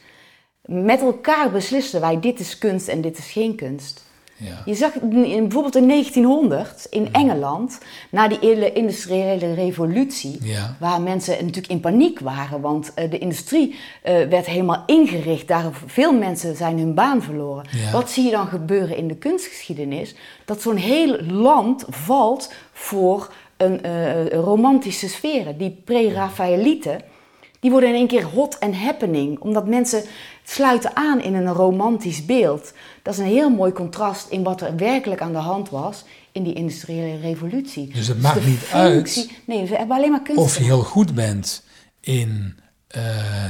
Met 0.67 1.01
elkaar 1.01 1.51
beslissen 1.51 2.01
wij 2.01 2.19
dit 2.19 2.39
is 2.39 2.57
kunst 2.57 2.88
en 2.88 3.01
dit 3.01 3.17
is 3.17 3.25
geen 3.31 3.55
kunst. 3.55 4.05
Ja. 4.39 4.62
Je 4.65 4.74
zag 4.75 4.93
in- 4.95 5.41
bijvoorbeeld 5.41 5.75
in 5.75 5.88
1900 5.88 6.88
in 6.89 7.13
Engeland, 7.13 7.77
na 8.12 8.27
die 8.27 8.38
hele 8.41 8.74
industriële 8.74 9.53
revolutie, 9.53 10.38
Ja. 10.41 10.75
waar 10.79 11.01
mensen 11.01 11.33
natuurlijk 11.39 11.67
in 11.67 11.79
paniek 11.79 12.19
waren, 12.19 12.62
want 12.62 12.91
eh, 12.93 13.09
de 13.09 13.17
industrie 13.17 13.75
eh, 14.01 14.13
werd 14.29 14.45
helemaal 14.45 14.83
ingericht. 14.86 15.47
Daar 15.47 15.65
veel 15.86 16.13
mensen 16.13 16.55
zijn 16.55 16.77
hun 16.79 16.93
baan 16.93 17.21
verloren. 17.21 17.65
Wat 17.91 18.09
zie 18.09 18.24
je 18.25 18.31
dan 18.31 18.47
gebeuren 18.47 18.97
in 18.97 19.07
de 19.07 19.15
kunstgeschiedenis? 19.15 20.15
Dat 20.45 20.62
zo'n 20.62 20.75
heel 20.75 21.21
land 21.24 21.86
valt 21.89 22.53
voor 22.71 23.33
een 23.57 23.83
eh, 23.83 24.27
romantische 24.29 25.09
sferen. 25.09 25.57
Die 25.57 25.81
pre-Raphaëlieten, 25.86 27.01
die 27.59 27.71
worden 27.71 27.89
in 27.89 27.95
één 27.95 28.07
keer 28.07 28.24
hot 28.25 28.57
en 28.57 28.74
happening, 28.74 29.39
omdat 29.39 29.67
mensen 29.67 30.03
sluiten 30.50 30.96
aan 30.96 31.22
in 31.22 31.34
een 31.36 31.54
romantisch 31.54 32.25
beeld. 32.25 32.74
Dat 33.01 33.13
is 33.13 33.20
een 33.20 33.25
heel 33.25 33.50
mooi 33.50 33.72
contrast 33.72 34.30
in 34.30 34.44
wat 34.44 34.62
er 34.62 34.75
werkelijk 34.75 35.22
aan 35.22 35.32
de 35.32 35.38
hand 35.38 35.70
was 35.70 36.04
in 36.32 36.44
die 36.44 36.54
industriële 36.54 37.20
revolutie. 37.20 37.94
Dus 37.94 38.08
het 38.08 38.22
maakt 38.22 38.42
de 38.44 38.48
niet 38.50 38.66
uit 38.72 39.30
Nee, 39.46 39.66
ze 39.68 39.75
hebben 39.75 39.96
alleen 39.98 40.12
maar 40.12 40.22
kunst. 40.22 40.42
Of 40.42 40.58
je 40.58 40.63
heel 40.63 40.84
goed 40.84 41.13
bent 41.16 41.63
in 42.00 42.60
eh, 42.88 43.04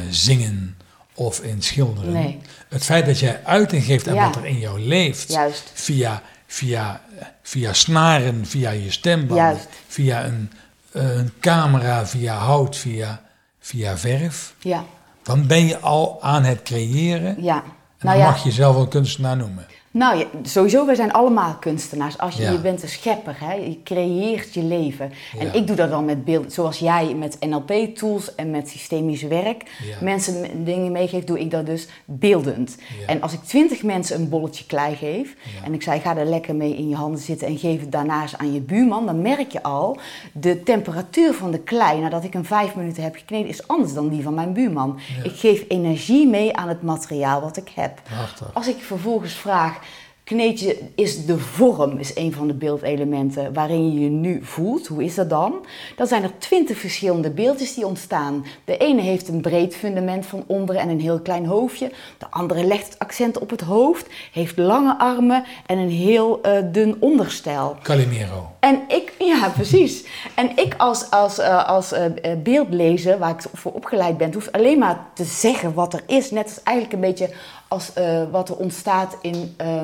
zingen 0.10 0.78
of 1.14 1.40
in 1.42 1.62
schilderen. 1.62 2.12
Nee. 2.14 2.40
Het 2.70 2.84
feit 2.84 3.06
dat 3.06 3.20
jij 3.20 3.42
uiting 3.44 3.84
geeft 3.84 4.08
aan 4.08 4.14
Ja. 4.16 4.26
wat 4.26 4.36
er 4.36 4.46
in 4.46 4.60
jou 4.60 4.80
leeft, 4.80 5.32
Juist. 5.32 5.72
via, 5.74 6.22
via, 6.48 7.02
via 7.42 7.74
snaren, 7.74 8.46
via 8.46 8.70
je 8.70 8.92
stembanden, 8.92 9.36
Juist. 9.38 9.68
via 9.88 10.26
een, 10.26 10.52
een 10.92 11.32
camera, 11.40 12.08
via 12.08 12.36
hout, 12.36 12.76
via, 12.78 13.22
via 13.60 13.98
verf, 13.98 14.54
Ja, 14.60 14.86
dan 15.28 15.48
ben 15.48 15.66
je 15.66 15.80
al 15.80 16.18
aan 16.22 16.44
het 16.44 16.62
creëren. 16.62 17.44
ja. 17.44 17.64
En 17.98 18.06
Nou 18.06 18.18
dan 18.18 18.26
ja, 18.28 18.32
mag 18.32 18.44
je 18.44 18.52
zelf 18.52 18.76
een 18.76 18.88
kunstenaar 18.88 19.38
noemen. 19.38 19.66
Nou 19.98 20.18
ja, 20.18 20.26
sowieso, 20.44 20.86
wij 20.86 20.96
zijn 20.96 21.12
allemaal 21.14 21.56
kunstenaars. 21.60 22.18
Als 22.18 22.36
je, 22.36 22.42
Ja. 22.44 22.52
je 22.52 22.60
bent 22.60 22.84
een 22.84 22.90
schepper, 22.90 23.36
hè? 23.40 23.54
je 23.54 23.84
creëert 23.84 24.54
je 24.54 24.64
leven. 24.64 25.12
En 25.40 25.46
Ja. 25.46 25.54
ik 25.54 25.68
doe 25.68 25.76
dat 25.76 25.90
dan 25.90 26.06
met 26.06 26.26
beeld, 26.26 26.54
zoals 26.54 26.80
jij 26.80 27.14
met 27.14 27.38
NLP-tools 27.40 28.36
en 28.36 28.52
met 28.52 28.70
systemisch 28.70 29.22
werk 29.22 29.64
mensen 30.02 30.64
dingen 30.66 30.92
meegeeft, 30.92 31.28
doe 31.28 31.40
ik 31.40 31.52
dat 31.52 31.66
dus 31.66 31.88
beeldend. 32.06 32.78
En 33.08 33.22
als 33.22 33.34
ik 33.34 33.44
twintig 33.44 33.84
mensen 33.84 34.20
een 34.20 34.30
bolletje 34.30 34.66
klei 34.66 34.96
geef 34.96 35.36
en 35.64 35.74
ik 35.74 35.82
zei 35.82 36.00
ga 36.00 36.18
er 36.18 36.26
lekker 36.26 36.56
mee 36.56 36.76
in 36.78 36.90
je 36.90 36.96
handen 36.96 37.20
zitten 37.20 37.48
en 37.48 37.58
geef 37.58 37.80
het 37.80 37.92
daarna 37.92 38.22
eens 38.22 38.38
aan 38.38 38.54
je 38.54 38.62
buurman, 38.62 39.06
dan 39.06 39.22
merk 39.22 39.52
je 39.52 39.64
al 39.64 39.98
de 40.34 40.64
temperatuur 40.64 41.34
van 41.34 41.52
de 41.52 41.60
klei 41.60 42.00
nadat 42.02 42.24
ik 42.24 42.34
hem 42.34 42.46
vijf 42.46 42.76
minuten 42.76 43.04
heb 43.04 43.16
gekneed 43.16 43.48
is 43.48 43.68
anders 43.68 43.94
dan 43.94 44.10
die 44.10 44.24
van 44.24 44.34
mijn 44.34 44.54
buurman. 44.54 45.00
Ik 45.24 45.36
geef 45.36 45.64
energie 45.68 46.28
mee 46.28 46.56
aan 46.56 46.68
het 46.68 46.82
materiaal 46.82 47.42
wat 47.42 47.58
ik 47.58 47.70
heb. 47.76 48.00
Prachtig. 48.04 48.50
Als 48.54 48.68
ik 48.68 48.78
vervolgens 48.80 49.34
vraag, 49.34 49.80
kneetje, 50.28 50.78
is 50.96 51.26
de 51.26 51.40
vorm 51.40 51.98
is 51.98 52.16
een 52.16 52.34
van 52.34 52.48
de 52.48 52.54
beeldelementen 52.54 53.54
waarin 53.54 53.94
je 53.94 54.00
je 54.00 54.10
nu 54.10 54.40
voelt. 54.44 54.88
Hoe 54.88 55.04
is 55.04 55.16
dat 55.16 55.30
dan? 55.30 55.66
Dan 55.96 56.08
zijn 56.08 56.24
er 56.24 56.38
twintig 56.38 56.78
verschillende 56.78 57.30
beeldjes 57.30 57.74
die 57.74 57.86
ontstaan. 57.86 58.46
De 58.66 58.78
ene 58.78 59.02
heeft 59.02 59.28
een 59.28 59.42
breed 59.42 59.76
fundament 59.76 60.26
van 60.26 60.44
onderen 60.48 60.82
en 60.82 60.90
een 60.90 61.00
heel 61.00 61.20
klein 61.20 61.46
hoofdje. 61.46 61.92
De 62.18 62.26
andere 62.30 62.64
legt 62.64 62.86
het 62.88 63.00
accent 63.00 63.40
op 63.40 63.50
het 63.50 63.62
hoofd, 63.62 64.08
heeft 64.32 64.58
lange 64.58 65.00
armen 65.00 65.44
en 65.66 65.78
een 65.78 65.90
heel 65.90 66.42
eh, 66.42 66.64
dun 66.72 66.98
onderstel. 67.00 67.78
Calimero. 67.82 68.52
En 68.60 68.82
ik, 68.88 69.14
ja, 69.20 69.50
precies. 69.50 70.06
En 70.36 70.50
ik 70.56 70.74
als, 70.78 71.12
als, 71.12 71.40
eh, 71.40 71.68
als 71.68 71.92
eh, 71.92 72.06
beeldlezer, 72.44 73.18
waar 73.18 73.30
ik 73.30 73.44
voor 73.54 73.72
opgeleid 73.72 74.18
ben, 74.18 74.34
hoef 74.34 74.50
alleen 74.52 74.80
maar 74.80 75.06
te 75.14 75.24
zeggen 75.24 75.74
wat 75.74 75.94
er 75.94 76.04
is. 76.08 76.32
Net 76.32 76.46
als 76.46 76.64
eigenlijk 76.64 76.96
een 76.96 77.10
beetje 77.10 77.30
als 77.68 77.94
eh, 77.94 78.24
wat 78.32 78.50
er 78.50 78.56
ontstaat 78.56 79.18
in, 79.22 79.54
eh, 79.58 79.82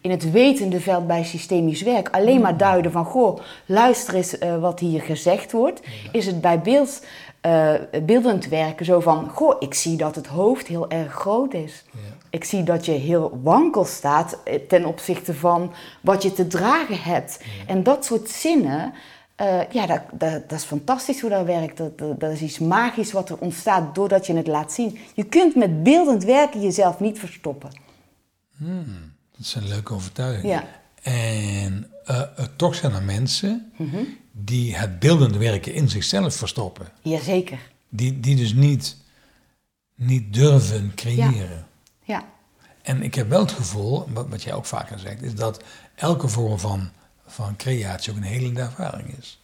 in 0.00 0.10
het 0.10 0.30
wetende 0.30 0.80
veld 0.80 1.06
bij 1.06 1.24
systemisch 1.24 1.82
werk. 1.82 2.08
Alleen 2.10 2.40
maar 2.40 2.56
duiden 2.56 2.92
van, 2.92 3.04
goh, 3.04 3.38
luister 3.66 4.14
eens 4.14 4.38
eh, 4.38 4.60
wat 4.60 4.80
hier 4.80 5.02
gezegd 5.02 5.52
wordt. 5.52 5.80
Is 6.12 6.26
het 6.26 6.40
bij 6.40 6.60
beeld, 6.60 7.02
eh, 7.40 7.72
beeldend 8.02 8.48
werken 8.48 8.84
zo 8.84 9.00
van, 9.00 9.28
goh, 9.28 9.56
ik 9.58 9.74
zie 9.74 9.96
dat 9.96 10.14
het 10.14 10.26
hoofd 10.26 10.66
heel 10.66 10.90
erg 10.90 11.12
groot 11.12 11.54
is. 11.54 11.84
Ja. 11.90 11.98
Ik 12.30 12.44
zie 12.44 12.62
dat 12.62 12.84
je 12.84 12.92
heel 12.92 13.40
wankel 13.42 13.84
staat 13.84 14.38
ten 14.68 14.84
opzichte 14.84 15.34
van 15.34 15.72
wat 16.00 16.22
je 16.22 16.32
te 16.32 16.46
dragen 16.46 17.02
hebt. 17.02 17.40
En 17.66 17.82
dat 17.82 18.04
soort 18.04 18.30
zinnen, 18.30 18.92
eh, 19.36 19.60
ja, 19.70 19.86
dat, 19.86 20.00
dat, 20.12 20.48
dat 20.48 20.58
is 20.58 20.64
fantastisch 20.64 21.20
hoe 21.20 21.30
dat 21.30 21.46
werkt. 21.46 21.76
Dat, 21.76 21.98
dat, 21.98 22.32
is 22.32 22.40
iets 22.40 22.58
magisch 22.58 23.12
wat 23.12 23.28
er 23.28 23.38
ontstaat 23.38 23.94
doordat 23.94 24.26
je 24.26 24.36
het 24.36 24.46
laat 24.46 24.72
zien. 24.72 24.98
Je 25.14 25.24
kunt 25.24 25.54
met 25.54 25.82
beeldend 25.82 26.24
werken 26.24 26.60
jezelf 26.60 27.00
niet 27.00 27.18
verstoppen. 27.18 27.70
Dat 28.56 29.40
is 29.40 29.54
een 29.54 29.68
leuke 29.68 29.94
overtuiging. 29.94 30.52
Ja. 30.52 30.64
En 31.02 31.90
eh, 32.04 32.22
toch 32.56 32.74
zijn 32.74 32.92
er 32.92 33.02
mensen 33.02 33.72
die 34.32 34.76
het 34.76 34.98
beeldende 34.98 35.38
werken 35.38 35.74
in 35.74 35.88
zichzelf 35.88 36.34
verstoppen. 36.34 36.88
Jazeker. 37.02 37.58
Die, 37.88 38.20
die 38.20 38.36
dus 38.36 38.54
niet, 38.54 38.96
niet 39.94 40.34
durven 40.34 40.92
creëren. 40.94 41.66
Ja, 42.02 42.24
En 42.82 43.02
ik 43.02 43.14
heb 43.14 43.28
wel 43.28 43.40
het 43.40 43.52
gevoel, 43.52 44.06
wat, 44.08 44.28
wat 44.28 44.42
jij 44.42 44.54
ook 44.54 44.66
vaker 44.66 44.98
zegt, 44.98 45.22
is 45.22 45.34
dat 45.34 45.62
elke 45.94 46.28
vorm 46.28 46.58
van, 46.58 46.90
van 47.26 47.56
creatie 47.56 48.10
ook 48.12 48.18
een 48.18 48.24
helende 48.24 48.60
ervaring 48.60 49.18
is. 49.18 49.38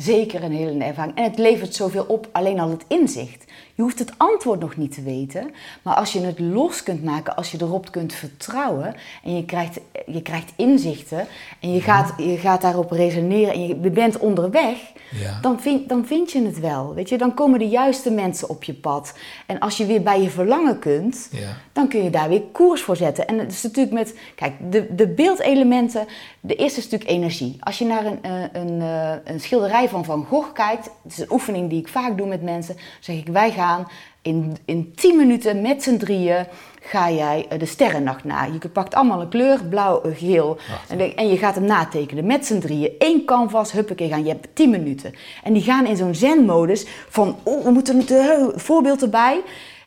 Zeker 0.00 0.42
een 0.42 0.52
hele 0.52 0.84
ervaring. 0.84 1.16
En 1.16 1.24
het 1.24 1.38
levert 1.38 1.74
zoveel 1.74 2.04
op, 2.08 2.28
alleen 2.32 2.60
al 2.60 2.70
het 2.70 2.84
inzicht. 2.88 3.44
Je 3.74 3.82
hoeft 3.82 3.98
het 3.98 4.12
antwoord 4.16 4.60
nog 4.60 4.76
niet 4.76 4.94
te 4.94 5.02
weten, 5.02 5.50
maar 5.82 5.94
als 5.94 6.12
je 6.12 6.20
het 6.20 6.38
los 6.38 6.82
kunt 6.82 7.04
maken, 7.04 7.36
als 7.36 7.50
je 7.50 7.58
erop 7.60 7.90
kunt 7.90 8.12
vertrouwen 8.12 8.94
en 9.24 9.36
je 9.36 9.44
krijgt, 9.44 9.80
je 10.06 10.22
krijgt 10.22 10.52
inzichten 10.56 11.26
en 11.60 11.72
je 11.72 11.80
gaat, 11.80 12.14
je 12.16 12.36
gaat 12.36 12.60
daarop 12.60 12.90
resoneren 12.90 13.54
en 13.54 13.66
je 13.66 13.74
bent 13.74 14.18
onderweg, 14.18 14.76
Ja. 15.10 15.38
dan, 15.40 15.60
vind, 15.60 15.88
dan 15.88 16.06
vind 16.06 16.32
je 16.32 16.44
het 16.46 16.60
wel. 16.60 16.94
Weet 16.94 17.08
je? 17.08 17.18
Dan 17.18 17.34
komen 17.34 17.58
de 17.58 17.68
juiste 17.68 18.10
mensen 18.10 18.48
op 18.48 18.64
je 18.64 18.74
pad. 18.74 19.14
En 19.46 19.58
als 19.58 19.76
je 19.76 19.86
weer 19.86 20.02
bij 20.02 20.22
je 20.22 20.30
verlangen 20.30 20.78
kunt, 20.78 21.28
Ja. 21.32 21.56
dan 21.72 21.88
kun 21.88 22.02
je 22.04 22.10
daar 22.10 22.28
weer 22.28 22.42
koers 22.52 22.82
voor 22.82 22.96
zetten. 22.96 23.26
En 23.26 23.38
het 23.38 23.52
is 23.52 23.62
natuurlijk 23.62 23.94
met, 23.94 24.14
kijk, 24.34 24.52
de, 24.70 24.94
de 24.94 25.08
beeldelementen, 25.08 26.06
de 26.40 26.54
eerste 26.54 26.78
is 26.78 26.84
natuurlijk 26.84 27.10
energie. 27.10 27.56
Als 27.60 27.78
je 27.78 27.84
naar 27.84 28.06
een, 28.06 28.18
eh, 28.22 28.32
een, 28.52 28.80
eh, 28.80 29.12
een 29.32 29.40
schilderij 29.40 29.88
van 29.90 30.04
Van 30.04 30.26
Gogh 30.28 30.52
kijkt, 30.52 30.90
het 31.02 31.12
is 31.12 31.18
een 31.18 31.32
oefening 31.32 31.70
die 31.70 31.80
ik 31.80 31.88
vaak 31.88 32.16
doe 32.16 32.26
met 32.26 32.42
mensen, 32.42 32.76
zeg 33.00 33.16
ik, 33.16 33.26
wij 33.26 33.50
gaan 33.50 33.88
in, 34.22 34.56
in 34.64 34.92
10 34.94 35.16
minuten 35.16 35.60
met 35.60 35.82
z'n 35.82 35.96
drieën, 35.96 36.46
ga 36.80 37.10
jij 37.10 37.46
eh, 37.48 37.58
de 37.58 37.66
sterrennacht 37.66 38.24
na. 38.24 38.44
Je 38.44 38.68
pakt 38.68 38.94
allemaal 38.94 39.20
een 39.20 39.28
kleur, 39.28 39.64
blauw, 39.64 40.02
eh, 40.02 40.16
geel, 40.16 40.58
en, 40.88 41.16
en 41.16 41.28
je 41.28 41.36
gaat 41.36 41.54
hem 41.54 41.64
natekenen 41.64 42.26
met 42.26 42.46
z'n 42.46 42.58
drieën. 42.58 42.92
Eén 42.98 43.24
canvas, 43.24 43.72
huppakee, 43.72 44.08
gaan. 44.08 44.24
Je 44.24 44.28
hebt 44.28 44.48
10 44.52 44.70
minuten. 44.70 45.14
En 45.42 45.52
die 45.52 45.62
gaan 45.62 45.86
in 45.86 45.96
zo'n 45.96 46.14
zen-modus 46.14 46.86
van, 47.08 47.36
oh, 47.42 47.64
we 47.64 47.70
moeten 47.70 47.98
het 47.98 48.10
eh, 48.10 48.48
voorbeeld 48.54 49.02
erbij. 49.02 49.42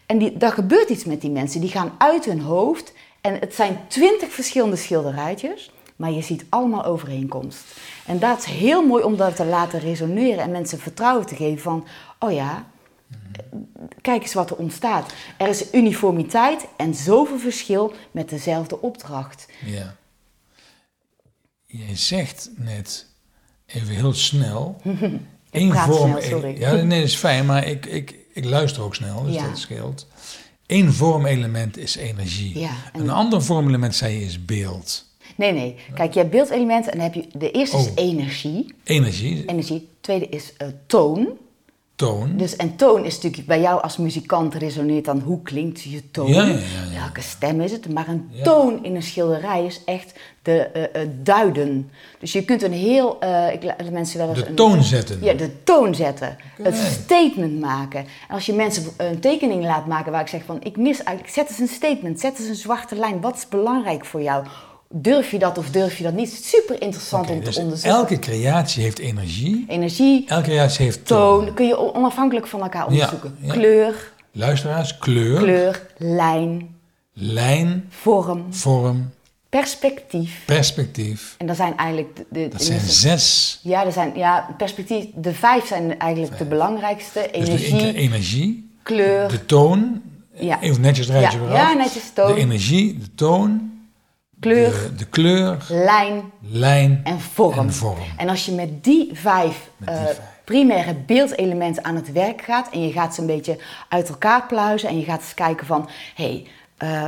En 0.05 0.17
die, 0.17 0.38
daar 0.38 0.51
gebeurt 0.51 0.89
iets 0.89 1.05
met 1.05 1.22
die 1.22 1.31
mensen. 1.31 1.62
Die 1.62 1.69
gaan 1.69 1.93
uit 1.98 2.25
hun 2.25 2.41
hoofd. 2.41 2.93
En 3.22 3.39
het 3.39 3.55
zijn 3.55 3.79
twintig 3.88 4.31
verschillende 4.31 4.75
schilderijtjes. 4.75 5.72
Maar 6.03 6.12
je 6.12 6.22
ziet 6.22 6.45
allemaal 6.50 6.86
overeenkomst. 6.86 7.63
En 8.05 8.19
dat 8.19 8.39
is 8.39 8.45
heel 8.45 8.88
mooi 8.88 9.03
om 9.03 9.17
dat 9.17 9.36
te 9.36 9.45
laten 9.45 9.79
resoneren. 9.79 10.43
En 10.43 10.51
mensen 10.51 10.79
vertrouwen 10.79 11.25
te 11.25 11.36
geven 11.36 11.62
van... 11.62 11.88
Oh 12.19 12.31
ja, 12.31 12.65
kijk 14.01 14.22
eens 14.22 14.33
wat 14.33 14.50
er 14.50 14.55
ontstaat. 14.55 15.13
Er 15.38 15.48
is 15.48 15.74
uniformiteit 15.74 16.65
en 16.77 16.93
zoveel 16.93 17.39
verschil 17.39 17.93
met 18.12 18.29
dezelfde 18.29 18.81
opdracht. 18.81 19.48
Ja. 19.65 19.95
Jij 21.65 21.95
zegt 21.95 22.50
net 22.55 23.05
even 23.65 23.93
heel 23.95 24.13
snel. 24.13 24.81
één 25.51 25.74
vorm. 25.75 26.10
snel, 26.10 26.22
sorry. 26.22 26.60
Ja, 26.60 26.72
nee, 26.74 27.00
dat 27.00 27.10
is 27.10 27.15
fijn, 27.15 27.45
maar 27.45 27.67
ik, 27.67 27.86
ik, 27.86 28.15
ik 28.33 28.45
luister 28.45 28.83
ook 28.83 28.95
snel, 28.95 29.24
dus 29.24 29.36
Ja. 29.36 29.48
dat 29.48 29.57
scheelt. 29.57 30.07
Eén 30.67 30.93
vormelement 30.93 31.77
is 31.77 31.95
energie. 31.95 32.60
Ja, 32.60 32.72
en- 32.93 33.01
Een 33.01 33.10
ander 33.10 33.43
vormelement, 33.43 33.95
zei 33.95 34.19
je, 34.19 34.25
is 34.25 34.45
beeld. 34.45 35.12
Nee, 35.36 35.52
nee. 35.52 35.75
Kijk, 35.94 36.13
je 36.13 36.20
hebt 36.20 36.32
beeldelementen 36.32 36.92
en 36.92 36.98
dan 36.98 37.08
heb 37.12 37.24
je... 37.24 37.38
De 37.40 37.52
eerste 37.52 37.78
is 37.78 37.86
Oh. 37.88 37.92
energie. 37.96 38.74
Energie, 38.84 39.44
Energie. 39.46 39.90
Tweede 40.02 40.28
is 40.30 40.54
eh, 40.58 40.68
toon. 40.88 41.28
toon. 41.96 42.38
Dus, 42.38 42.56
en 42.56 42.75
toon 42.75 43.06
is 43.06 43.16
natuurlijk 43.16 43.46
bij 43.48 43.62
jou 43.62 43.82
als 43.82 43.98
muzikant 43.98 44.54
resoneert 44.56 45.06
dan 45.06 45.20
hoe 45.20 45.42
klinkt 45.42 45.82
je 45.82 46.12
toon? 46.12 46.28
Ja, 46.28 46.44
ja, 46.44 46.48
ja, 46.48 46.58
ja. 46.92 47.00
Welke 47.00 47.22
stem 47.22 47.62
is 47.62 47.72
het? 47.72 47.94
Maar 47.94 48.08
een 48.08 48.30
toon 48.44 48.84
in 48.84 48.96
een 48.96 49.04
schilderij 49.04 49.66
is 49.66 49.82
echt 49.86 50.13
de 50.42 50.58
eh, 50.68 51.02
eh, 51.02 51.10
duiden. 51.22 51.90
Dus 52.20 52.32
je 52.32 52.46
kunt 52.46 52.62
een 52.63 52.74
heel, 52.74 53.18
ik 53.54 53.63
laat 53.63 53.92
mensen 53.92 54.18
wel 54.18 54.30
eens 54.30 54.40
de 54.40 54.48
een, 54.48 54.56
toon 54.56 54.84
zetten. 54.84 55.24
Ja, 55.24 55.34
de 55.34 55.63
toon 55.63 55.96
zetten. 55.96 56.38
Het 56.62 56.75
statement 56.75 57.60
maken. 57.60 58.00
En 58.00 58.36
als 58.36 58.46
je 58.46 58.54
mensen 58.54 58.84
een 58.98 59.20
tekening 59.20 59.63
laat 59.63 59.88
maken 59.88 60.12
waar 60.12 60.22
ik 60.22 60.28
zeg 60.28 60.44
van, 60.46 60.58
ik 60.63 60.78
mis 60.78 61.04
eigenlijk, 61.04 61.36
zet 61.36 61.50
eens 61.50 61.60
een 61.60 61.75
statement, 61.75 62.20
zet 62.20 62.40
eens 62.40 62.48
een 62.48 62.56
zwarte 62.56 62.96
lijn. 62.96 63.22
Wat 63.22 63.36
is 63.36 63.48
belangrijk 63.48 64.06
voor 64.06 64.22
jou? 64.22 64.46
Durf 64.95 65.31
je 65.31 65.39
dat 65.39 65.57
of 65.57 65.69
durf 65.69 65.97
je 65.97 66.03
dat 66.03 66.13
niet? 66.13 66.31
Super 66.43 66.81
interessant 66.81 67.29
om 67.29 67.39
te 67.39 67.45
dus 67.45 67.57
onderzoeken. 67.57 68.00
elke 68.00 68.19
creatie 68.19 68.83
heeft 68.83 69.00
energie. 69.00 69.65
Energie, 69.67 70.23
Elke 70.27 70.43
creatie 70.43 70.85
heeft 70.85 71.05
toon. 71.05 71.45
toon, 71.45 71.53
kun 71.53 71.65
je 71.67 71.93
onafhankelijk 71.95 72.47
van 72.47 72.62
elkaar 72.62 72.88
onderzoeken. 72.88 73.35
ja. 73.39 73.53
Kleur, 73.53 74.12
Luisteraars, 74.31 74.97
kleur, 74.97 75.38
kleur, 75.41 75.88
lijn, 75.97 76.75
lijn, 77.13 77.85
vorm, 77.89 78.45
vorm, 78.50 79.09
perspectief. 79.50 80.41
perspectief. 80.45 81.35
En 81.38 81.45
dat 81.47 81.55
zijn 81.55 81.77
eigenlijk 81.77 82.15
de... 82.15 82.25
de 82.29 82.47
Dat 82.47 82.59
de- 82.59 82.65
zijn 82.65 82.79
zes. 82.79 83.59
Ja, 83.63 83.85
er 83.85 83.91
zijn, 83.91 84.12
ja, 84.15 84.55
perspectief. 84.57 85.05
De 85.15 85.33
vijf 85.33 85.67
zijn 85.67 86.00
eigenlijk 86.00 86.38
de 86.38 86.45
belangrijkste. 86.45 87.29
Dus 87.31 87.45
de 87.45 87.51
Energie, 87.65 87.93
energie, 87.95 88.69
kleur. 88.83 89.29
de 89.29 89.45
toon. 89.45 90.01
Ja. 90.33 90.62
Even 90.62 90.81
netjes 90.81 91.07
rijtje 91.09 91.38
Ja, 91.39 91.43
weer 91.45 91.53
ja, 91.53 91.73
netjes 91.73 92.12
toon. 92.13 92.33
De 92.35 92.39
energie, 92.41 92.97
de 92.97 93.15
toon, 93.15 93.71
kleur, 94.43 94.71
de, 94.71 94.95
de 94.95 95.05
kleur, 95.05 95.65
lijn 95.69 96.31
lijn 96.41 97.01
en 97.03 97.19
vorm. 97.19 97.57
en 97.59 97.73
vorm. 97.73 97.97
En 98.17 98.29
als 98.29 98.45
je 98.45 98.51
met 98.51 98.83
die 98.83 99.09
vijf, 99.13 99.69
Met 99.77 99.88
die 99.89 99.97
eh, 99.97 100.15
primaire 100.43 100.93
beeldelementen 100.95 101.83
aan 101.83 101.95
het 101.95 102.12
werk 102.12 102.41
gaat 102.41 102.69
en 102.71 102.81
je 102.88 102.91
gaat 102.91 103.15
ze 103.15 103.21
een 103.21 103.27
beetje 103.27 103.59
uit 103.89 104.09
elkaar 104.09 104.45
pluizen 104.47 104.89
en 104.89 104.97
je 105.00 105.03
gaat 105.05 105.19
eens 105.21 105.33
kijken 105.33 105.65
van, 105.67 105.89
hé, 106.15 106.23
hey, 106.25 106.47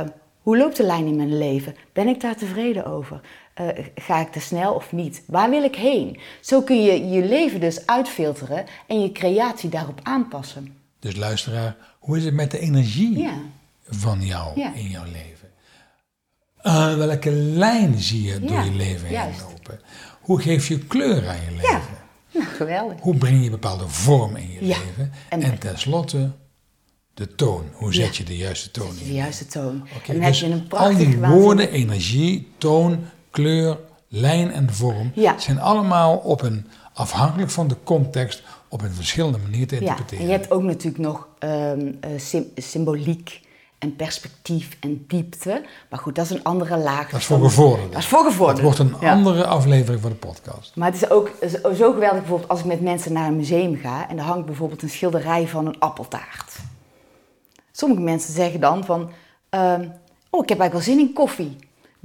hoe 0.42 0.56
loopt 0.56 0.76
de 0.76 0.82
lijn 0.86 1.06
in 1.06 1.16
mijn 1.16 1.38
leven? 1.38 1.76
Ben 1.92 2.08
ik 2.08 2.20
daar 2.20 2.36
tevreden 2.36 2.86
over? 2.86 3.20
Eh, 3.54 3.66
ga 3.94 4.20
ik 4.20 4.32
te 4.32 4.40
snel 4.40 4.74
of 4.74 4.92
niet? 4.92 5.22
Waar 5.26 5.50
wil 5.50 5.62
ik 5.62 5.74
heen? 5.76 6.18
Zo 6.40 6.62
kun 6.62 6.82
je 6.82 7.08
je 7.08 7.24
leven 7.24 7.60
dus 7.60 7.86
uitfilteren 7.86 8.64
en 8.86 9.00
je 9.02 9.12
creatie 9.12 9.68
daarop 9.70 10.00
aanpassen. 10.02 10.76
Dus 11.00 11.16
luisteraar, 11.16 11.76
hoe 11.98 12.16
is 12.16 12.24
het 12.24 12.34
met 12.34 12.50
de 12.50 12.58
energie 12.58 13.18
Ja. 13.18 13.34
van 13.88 14.20
jou 14.20 14.60
Ja. 14.60 14.72
in 14.74 14.88
jouw 14.88 15.04
leven? 15.04 15.45
Eh, 16.66 16.94
welke 16.96 17.30
lijn 17.32 17.98
zie 17.98 18.22
je 18.22 18.40
door 18.40 18.50
Ja, 18.50 18.62
je 18.62 18.70
leven 18.72 19.04
heen 19.06 19.12
juist. 19.12 19.40
lopen? 19.40 19.80
Hoe 20.20 20.40
geef 20.40 20.68
je 20.68 20.78
kleur 20.78 21.28
aan 21.28 21.34
je 21.44 21.50
leven? 21.50 21.68
Ja, 21.68 21.80
nou 22.38 22.46
geweldig. 22.46 23.00
Hoe 23.00 23.16
breng 23.16 23.44
je 23.44 23.50
bepaalde 23.50 23.88
vorm 23.88 24.36
in 24.36 24.50
je 24.52 24.66
Ja, 24.66 24.76
leven? 24.78 25.12
en- 25.28 25.42
En, 25.42 25.58
tenslotte 25.58 26.30
de 27.14 27.34
toon. 27.34 27.64
Hoe 27.72 27.94
zet 27.94 28.16
je 28.16 28.24
de 28.24 28.36
juiste 28.36 28.70
toon 28.70 28.88
in? 29.00 29.06
De 29.06 29.12
juiste 29.14 29.46
toon. 29.46 29.82
Oké, 29.96 30.12
en 30.12 30.20
dan 30.20 30.30
dus 30.30 30.40
heb 30.40 30.48
je 30.48 30.54
een 30.54 30.60
al 30.60 30.66
prachtig 30.68 30.96
die 30.96 31.06
waanzinnig- 31.06 31.30
woorden, 31.42 31.70
energie, 31.70 32.48
toon, 32.58 32.98
kleur, 33.30 33.78
lijn 34.08 34.50
en 34.52 34.72
vorm 34.74 35.12
zijn 35.38 35.60
allemaal 35.60 36.16
op 36.16 36.42
een, 36.42 36.66
afhankelijk 36.92 37.50
van 37.50 37.68
de 37.68 37.76
context, 37.84 38.42
op 38.68 38.82
een 38.82 38.92
verschillende 38.94 39.38
manier 39.38 39.66
te 39.66 39.74
Ja, 39.74 39.80
interpreteren. 39.80 40.24
en 40.24 40.30
je 40.30 40.36
hebt 40.36 40.50
ook 40.50 40.62
natuurlijk 40.62 40.98
nog 41.04 41.28
ehm, 41.38 41.92
eh, 42.00 42.10
sym- 42.18 42.50
symboliek 42.56 43.40
en 43.78 43.96
perspectief 43.96 44.76
en 44.80 45.04
diepte. 45.08 45.64
Maar 45.90 45.98
goed, 45.98 46.14
dat 46.14 46.24
is 46.24 46.30
een 46.30 46.44
andere 46.44 46.76
laag. 46.76 47.10
Dat 47.10 47.20
is 47.20 47.26
voor 47.26 47.40
gevorderden. 47.40 47.90
Dat 47.90 47.98
is 48.00 48.06
voor 48.06 48.18
Het 48.18 48.28
gevorderden. 48.28 48.64
wordt 48.64 48.78
een 48.78 48.94
Ja. 49.00 49.12
andere 49.12 49.46
aflevering 49.46 50.02
van 50.02 50.10
de 50.10 50.16
podcast. 50.16 50.72
Maar 50.76 50.92
het 50.92 51.02
is 51.02 51.10
ook 51.10 51.30
zo 51.62 51.72
zo 51.74 51.92
geweldig 51.92 52.18
bijvoorbeeld 52.18 52.48
als 52.50 52.60
ik 52.60 52.64
met 52.66 52.80
mensen 52.80 53.12
naar 53.12 53.28
een 53.28 53.36
museum 53.36 53.76
ga 53.76 54.08
en 54.08 54.18
er 54.18 54.24
hangt 54.24 54.46
bijvoorbeeld 54.46 54.82
een 54.82 54.90
schilderij 54.90 55.48
van 55.48 55.66
een 55.66 55.78
appeltaart. 55.78 56.54
Sommige 57.72 58.00
mensen 58.00 58.32
zeggen 58.34 58.60
dan 58.60 58.84
van, 58.84 59.10
ehm, 59.48 59.80
oh 60.30 60.42
ik 60.42 60.48
heb 60.48 60.58
eigenlijk 60.60 60.72
wel 60.72 60.80
zin 60.96 60.98
in 60.98 61.12
koffie. 61.12 61.56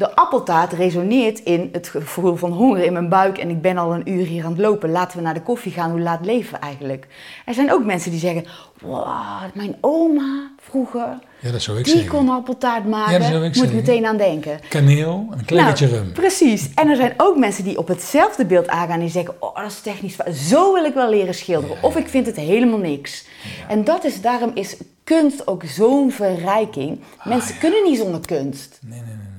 De 0.02 0.16
appeltaart 0.16 0.74
resoneert 0.74 1.40
in 1.40 1.70
het 1.72 1.88
gevoel 1.88 2.36
van 2.36 2.52
honger 2.52 2.84
in 2.84 2.94
mijn 2.94 3.10
buik 3.10 3.38
en 3.38 3.50
ik 3.50 3.62
ben 3.62 3.78
al 3.78 3.94
een 3.94 4.10
uur 4.12 4.26
hier 4.26 4.44
aan 4.46 4.52
het 4.52 4.60
lopen. 4.60 4.92
Laten 4.92 5.18
we 5.18 5.24
naar 5.24 5.34
de 5.34 5.42
koffie 5.42 5.72
gaan, 5.72 5.92
hoe 5.92 6.00
laat 6.00 6.26
leven 6.26 6.62
eigenlijk? 6.62 7.08
Er 7.46 7.54
zijn 7.54 7.72
ook 7.74 7.86
mensen 7.86 8.12
die 8.12 8.20
zeggen, 8.20 8.46
wow, 8.80 9.06
mijn 9.54 9.76
oma 9.82 10.52
vroeger, 10.62 11.20
Ja, 11.40 11.52
dat 11.52 11.62
zou 11.62 11.78
ik 11.78 11.84
die 11.84 11.94
zeggen. 11.94 12.12
kon 12.12 12.30
appeltaart 12.30 12.86
maken. 12.88 13.12
Ja, 13.12 13.18
dat 13.20 13.28
zou 13.28 13.40
ik 13.40 13.48
Moet 13.48 13.56
zeggen. 13.58 13.76
meteen 13.76 14.06
aan 14.06 14.18
denken. 14.18 14.60
Kaneel, 14.70 15.28
een 15.32 15.46
klein 15.46 15.68
beetje 15.68 15.88
Nou, 15.88 15.98
rum. 15.98 16.12
Precies. 16.14 16.70
En 16.76 16.90
er 16.90 16.96
zijn 16.96 17.14
ook 17.18 17.38
mensen 17.38 17.64
die 17.64 17.78
op 17.78 17.88
hetzelfde 17.88 18.46
beeld 18.46 18.68
aangaan 18.68 18.90
en 18.96 19.00
die 19.00 19.10
zeggen: 19.10 19.34
Oh, 19.40 19.56
dat 19.56 19.72
is 19.72 19.80
technisch. 19.82 20.16
Zo 20.50 20.74
wil 20.74 20.84
ik 20.84 20.94
wel 20.94 21.10
leren 21.10 21.34
schilderen. 21.36 21.76
Ja, 21.76 21.88
Of 21.88 21.96
ik 21.96 22.08
vind 22.08 22.26
het 22.26 22.36
helemaal 22.36 22.80
niks. 22.80 23.26
En 23.68 23.84
dat 23.84 24.04
is, 24.04 24.22
daarom 24.22 24.52
is 24.54 24.78
kunst 25.04 25.48
ook 25.48 25.64
zo'n 25.66 26.12
verrijking. 26.12 27.00
mensen 27.24 27.58
kunnen 27.58 27.84
niet 27.84 27.98
zonder 27.98 28.22
kunst. 28.26 28.80
Nee, 28.82 29.00
nee. 29.00 29.08
nee. 29.08 29.31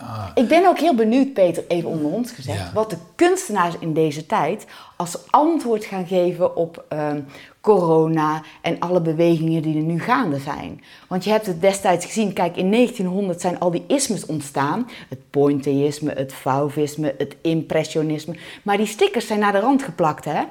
Ah, 0.00 0.26
Ik 0.34 0.48
ben 0.48 0.66
ook 0.66 0.78
heel 0.78 0.94
benieuwd, 0.94 1.32
Peter, 1.32 1.64
even 1.68 1.88
onder 1.88 2.12
ons 2.12 2.30
gezegd, 2.32 2.58
Ja. 2.58 2.70
wat 2.74 2.90
de 2.90 2.96
kunstenaars 3.14 3.74
in 3.78 3.92
deze 3.92 4.26
tijd 4.26 4.66
als 4.96 5.18
antwoord 5.30 5.84
gaan 5.84 6.06
geven 6.06 6.56
op 6.56 6.84
ehm, 6.88 7.20
corona 7.60 8.42
en 8.62 8.78
alle 8.78 9.00
bewegingen 9.00 9.62
die 9.62 9.76
er 9.76 9.82
nu 9.82 10.00
gaande 10.00 10.38
zijn. 10.38 10.82
Want 11.08 11.24
je 11.24 11.30
hebt 11.30 11.46
het 11.46 11.60
destijds 11.60 12.06
gezien, 12.06 12.32
kijk, 12.32 12.56
in 12.56 12.70
1900 12.70 13.40
zijn 13.40 13.58
al 13.58 13.70
die 13.70 13.84
ismes 13.86 14.26
ontstaan. 14.26 14.88
Het 15.08 15.18
pointillisme, 15.30 16.12
het 16.12 16.32
fauvisme, 16.32 17.14
het 17.18 17.36
impressionisme. 17.40 18.34
Maar 18.62 18.76
die 18.76 18.86
stickers 18.86 19.26
zijn 19.26 19.38
naar 19.40 19.52
de 19.52 19.60
rand 19.60 19.82
geplakt, 19.82 20.24
hè? 20.24 20.42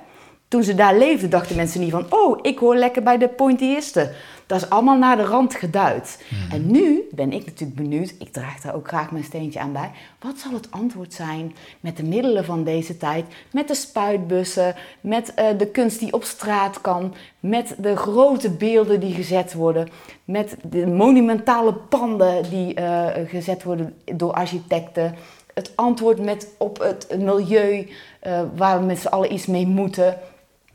Toen 0.50 0.64
ze 0.64 0.76
daar 0.76 0.98
leefden, 0.98 1.30
dachten 1.30 1.56
mensen 1.56 1.80
niet 1.80 1.92
van, 1.92 2.06
oh, 2.10 2.40
ik 2.42 2.60
hoor 2.60 2.76
lekker 2.76 3.04
bij 3.04 3.18
de 3.18 3.28
pointillisten. 3.28 4.12
Dat 4.46 4.62
is 4.62 4.70
allemaal 4.70 4.98
naar 4.98 5.18
de 5.18 5.24
rand 5.24 5.56
geduid. 5.56 6.24
En 6.52 6.72
nu 6.72 7.08
ben 7.12 7.32
ik 7.34 7.46
natuurlijk 7.46 7.80
benieuwd, 7.80 8.14
ik 8.20 8.34
draag 8.34 8.62
daar 8.62 8.76
ook 8.76 8.88
graag 8.88 9.12
mijn 9.12 9.24
steentje 9.24 9.60
aan 9.60 9.72
bij. 9.72 9.92
Wat 10.20 10.38
zal 10.38 10.54
het 10.54 10.72
antwoord 10.72 11.14
zijn 11.14 11.56
met 11.80 11.98
de 11.98 12.04
middelen 12.04 12.46
van 12.46 12.64
deze 12.64 12.98
tijd? 12.98 13.26
Met 13.52 13.68
de 13.68 13.76
spuitbussen, 13.76 14.76
met 15.02 15.34
eh, 15.34 15.46
de 15.58 15.68
kunst 15.68 16.00
die 16.00 16.14
op 16.14 16.24
straat 16.24 16.82
kan, 16.82 17.14
met 17.40 17.76
de 17.78 17.96
grote 17.96 18.50
beelden 18.50 19.00
die 19.00 19.14
gezet 19.14 19.54
worden, 19.54 19.90
met 20.26 20.56
de 20.70 20.88
monumentale 20.88 21.74
panden 21.74 22.50
die 22.50 22.74
eh, 22.74 23.30
gezet 23.30 23.64
worden 23.64 23.94
door 24.06 24.34
architecten. 24.34 25.16
Het 25.54 25.72
antwoord 25.76 26.20
met 26.20 26.48
op 26.58 26.80
het 26.80 27.08
milieu 27.18 27.90
eh, 28.20 28.42
waar 28.56 28.80
we 28.80 28.86
met 28.86 29.00
z'n 29.00 29.08
allen 29.08 29.34
iets 29.34 29.46
mee 29.46 29.68
moeten. 29.68 30.18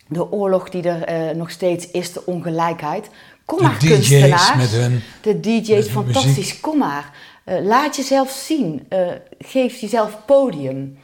De 0.09 0.33
oorlog 0.33 0.69
die 0.71 0.83
er 0.89 1.03
eh, 1.03 1.37
nog 1.37 1.51
steeds 1.51 1.91
is, 1.91 2.13
de 2.13 2.27
ongelijkheid. 2.27 3.09
Kom 3.45 3.59
De 3.59 3.65
maar, 3.65 3.79
DJ's 3.79 3.89
kunstenaars. 3.89 4.55
met 4.57 4.71
hun- 4.71 5.03
De 5.21 5.41
DJ's, 5.41 5.89
fantastisch. 5.89 6.37
muziek. 6.37 6.61
Kom 6.63 6.79
maar. 6.79 7.13
Eh, 7.45 7.65
laat 7.65 7.97
jezelf 7.97 8.31
zien. 8.31 8.87
Eh, 8.89 9.09
geef 9.39 9.77
jezelf 9.81 10.19
podium. 10.27 10.99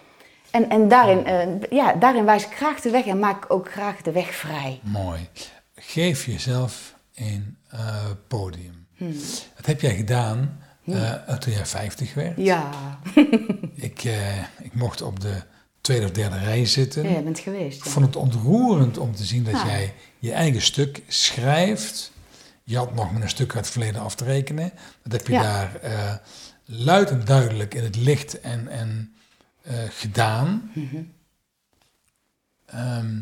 En, 0.50 0.70
en 0.70 0.88
daarin, 0.88 1.62
ja, 1.70 1.92
daarin 1.92 2.24
wijs 2.24 2.44
ik 2.44 2.52
graag 2.56 2.80
de 2.80 2.90
weg 2.90 3.06
en 3.06 3.18
maak 3.18 3.44
ik 3.44 3.50
ook 3.52 3.70
graag 3.72 4.02
de 4.02 4.12
weg 4.12 4.34
vrij. 4.34 4.80
mooi. 4.82 5.28
Geef 5.74 6.26
jezelf 6.26 6.94
een 7.14 7.56
podium. 8.28 8.86
Hmm. 8.96 9.12
Dat 9.56 9.66
heb 9.66 9.80
jij 9.80 9.94
gedaan 9.96 10.58
eh, 10.86 11.12
toen 11.38 11.52
jij 11.52 11.66
50 11.66 12.14
werd. 12.14 12.32
Ja, 12.36 12.70
Ik, 13.74 14.02
ik 14.62 14.74
mocht 14.74 15.02
op 15.02 15.20
de 15.20 15.42
tweede 15.90 16.06
of 16.06 16.12
derde 16.12 16.38
rij 16.38 16.66
zitten. 16.66 17.02
ja 17.02 17.16
je 17.16 17.22
bent 17.22 17.38
geweest. 17.38 17.78
Ik 17.78 17.84
Ja. 17.84 17.90
vond 17.90 18.06
het 18.06 18.16
ontroerend 18.16 18.98
om 18.98 19.14
te 19.14 19.24
zien 19.24 19.44
dat 19.44 19.54
Ah. 19.54 19.64
jij 19.66 19.94
je 20.18 20.32
eigen 20.32 20.62
stuk 20.62 21.02
schrijft. 21.08 22.12
Je 22.64 22.76
had 22.76 22.94
nog 22.94 23.12
met 23.12 23.22
een 23.22 23.28
stuk 23.28 23.54
uit 23.54 23.64
het 23.64 23.70
verleden 23.72 24.00
af 24.00 24.14
te 24.14 24.24
rekenen. 24.24 24.72
Dat 25.02 25.12
heb 25.12 25.26
je 25.26 25.32
Ja. 25.32 25.42
daar 25.42 25.74
eh, 25.76 26.14
luid 26.64 27.10
en 27.10 27.24
duidelijk 27.24 27.74
in 27.74 27.82
het 27.84 27.96
licht 27.96 28.40
en, 28.40 28.68
en 28.68 29.14
eh, 29.62 29.74
gedaan. 29.90 30.70
Mhm. 30.74 30.96
Ehm, 32.66 33.18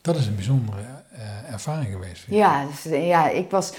dat 0.00 0.16
is 0.16 0.26
een 0.26 0.34
bijzondere 0.34 0.82
eh, 1.12 1.52
ervaring 1.52 1.90
geweest. 1.92 2.24
Ja, 2.28 2.66
dus, 2.66 2.82
ja 2.92 3.28
ik, 3.28 3.50
was, 3.50 3.72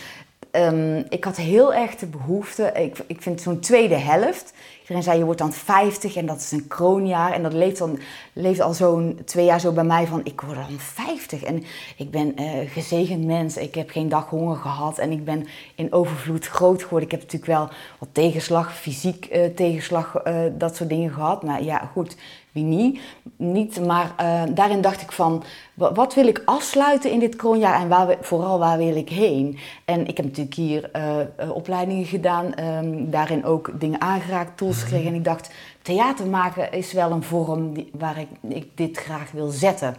ehm, 0.52 1.04
ik 1.10 1.24
had 1.24 1.36
heel 1.36 1.74
erg 1.74 1.96
de 1.96 2.06
behoefte. 2.06 2.72
Ik, 2.76 2.98
ik 3.08 3.22
vind 3.22 3.42
zo'n 3.42 3.60
tweede 3.60 3.96
helft. 3.96 4.54
Iedereen 4.82 5.04
zei 5.04 5.18
je 5.18 5.26
wordt 5.26 5.40
dan 5.40 5.54
50 5.54 6.16
en 6.16 6.26
dat 6.26 6.38
is 6.38 6.52
een 6.52 6.68
kroonjaar. 6.68 7.32
En 7.32 7.44
dat 7.44 7.54
leeft, 7.54 7.78
dan, 7.78 8.00
leeft 8.34 8.60
al 8.60 8.74
zo'n 8.74 9.20
twee 9.26 9.46
jaar 9.46 9.60
zo 9.60 9.72
bij 9.72 9.84
mij 9.84 10.08
van 10.08 10.22
ik 10.24 10.42
word 10.42 10.56
dan 10.56 10.80
50. 10.80 11.44
En 11.44 11.64
ik 11.98 12.12
ben 12.12 12.36
eh 12.36 12.72
gezegend 12.72 13.26
mens. 13.26 13.58
Ik 13.58 13.76
heb 13.76 13.90
geen 13.90 14.10
dag 14.10 14.30
honger 14.30 14.56
gehad. 14.56 14.98
En 14.98 15.12
ik 15.12 15.26
ben 15.26 15.48
in 15.76 15.94
overvloed 15.94 16.48
groot 16.48 16.84
geworden. 16.84 17.10
Ik 17.10 17.12
heb 17.12 17.22
natuurlijk 17.22 17.52
wel 17.52 17.70
wat 18.00 18.10
tegenslag, 18.12 18.78
fysiek 18.78 19.26
eh, 19.26 19.46
tegenslag, 19.56 20.16
eh, 20.16 20.36
dat 20.52 20.76
soort 20.76 20.90
dingen 20.90 21.12
gehad. 21.12 21.44
Maar 21.44 21.64
ja, 21.64 21.90
goed, 21.94 22.16
wie 22.52 22.64
niet? 22.64 23.00
niet 23.36 23.86
maar 23.86 24.14
eh, 24.18 24.42
daarin 24.50 24.82
dacht 24.82 25.02
ik 25.02 25.12
van, 25.12 25.44
wa- 25.74 25.94
wat 25.94 26.14
wil 26.14 26.28
ik 26.28 26.42
afsluiten 26.46 27.12
in 27.12 27.20
dit 27.20 27.36
kroonjaar 27.36 27.82
en 27.82 27.88
waar, 27.88 28.18
vooral 28.22 28.60
waar 28.60 28.78
wil 28.78 28.96
ik 28.96 29.10
heen? 29.10 29.58
En 29.86 30.08
ik 30.08 30.18
heb 30.18 30.26
natuurlijk 30.26 30.56
hier 30.56 30.90
eh, 30.92 31.20
eh, 31.20 31.28
opleidingen 31.56 32.06
gedaan, 32.06 32.54
ehm, 32.54 33.10
daarin 33.10 33.46
ook 33.46 33.72
dingen 33.80 34.02
aangeraakt, 34.02 34.58
tools 34.58 34.82
gekregen. 34.82 35.08
En 35.08 35.14
ik 35.16 35.24
dacht, 35.24 35.50
theater 35.82 36.28
maken 36.28 36.72
is 36.72 36.94
wel 36.94 37.12
een 37.12 37.24
vorm 37.24 37.74
die, 37.74 37.90
waar 37.98 38.18
ik, 38.20 38.28
ik 38.48 38.68
dit 38.76 38.98
graag 38.98 39.32
wil 39.32 39.48
zetten. 39.50 39.96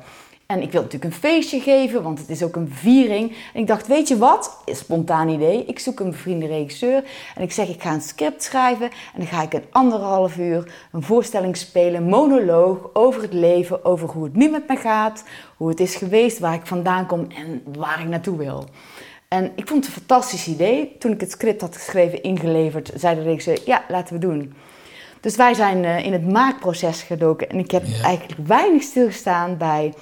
En 0.52 0.62
ik 0.62 0.72
wil 0.72 0.82
natuurlijk 0.82 1.12
een 1.14 1.20
feestje 1.20 1.60
geven, 1.60 2.02
want 2.02 2.18
het 2.18 2.28
is 2.28 2.42
ook 2.42 2.56
een 2.56 2.70
viering. 2.72 3.36
En 3.54 3.60
ik 3.60 3.66
dacht, 3.66 3.86
weet 3.86 4.08
je 4.08 4.18
wat? 4.18 4.56
Spontaan 4.66 5.28
idee. 5.28 5.64
Ik 5.64 5.78
zoek 5.78 6.00
een 6.00 6.10
bevriende 6.10 6.46
regisseur. 6.46 7.04
En 7.34 7.42
ik 7.42 7.52
zeg, 7.52 7.68
ik 7.68 7.82
ga 7.82 7.92
een 7.92 8.00
script 8.00 8.42
schrijven. 8.42 8.86
En 8.90 9.16
dan 9.16 9.26
ga 9.26 9.42
ik 9.42 9.52
een 9.52 9.64
anderhalf 9.70 10.36
uur 10.36 10.72
een 10.92 11.02
voorstelling 11.02 11.56
spelen, 11.56 12.02
monoloog 12.02 12.90
over 12.92 13.22
het 13.22 13.32
leven, 13.32 13.84
over 13.84 14.08
hoe 14.08 14.24
het 14.24 14.36
nu 14.36 14.48
met 14.50 14.68
me 14.68 14.76
gaat, 14.76 15.24
hoe 15.56 15.68
het 15.68 15.80
is 15.80 15.94
geweest, 15.96 16.38
waar 16.38 16.54
ik 16.54 16.66
vandaan 16.66 17.06
kom 17.06 17.26
en 17.36 17.62
waar 17.78 18.00
ik 18.00 18.08
naartoe 18.08 18.36
wil. 18.36 18.64
En 19.28 19.52
ik 19.56 19.68
vond 19.68 19.86
het 19.86 19.94
een 19.94 20.02
fantastisch 20.02 20.46
idee. 20.46 20.96
Toen 20.98 21.12
ik 21.12 21.20
het 21.20 21.30
script 21.30 21.60
had 21.60 21.76
geschreven, 21.76 22.22
ingeleverd, 22.22 22.90
zei 22.94 23.14
de 23.14 23.22
regisseur, 23.22 23.58
ja, 23.64 23.82
laten 23.88 24.14
we 24.14 24.20
doen. 24.20 24.54
Dus 25.20 25.36
wij 25.36 25.54
zijn 25.54 25.84
uh, 25.84 26.04
in 26.04 26.12
het 26.12 26.30
maakproces 26.30 27.02
gedoken. 27.02 27.48
En 27.48 27.58
ik 27.58 27.70
heb 27.70 27.84
Ja. 27.86 28.02
eigenlijk 28.04 28.48
weinig 28.48 28.82
stilgestaan 28.82 29.56
bij 29.56 29.94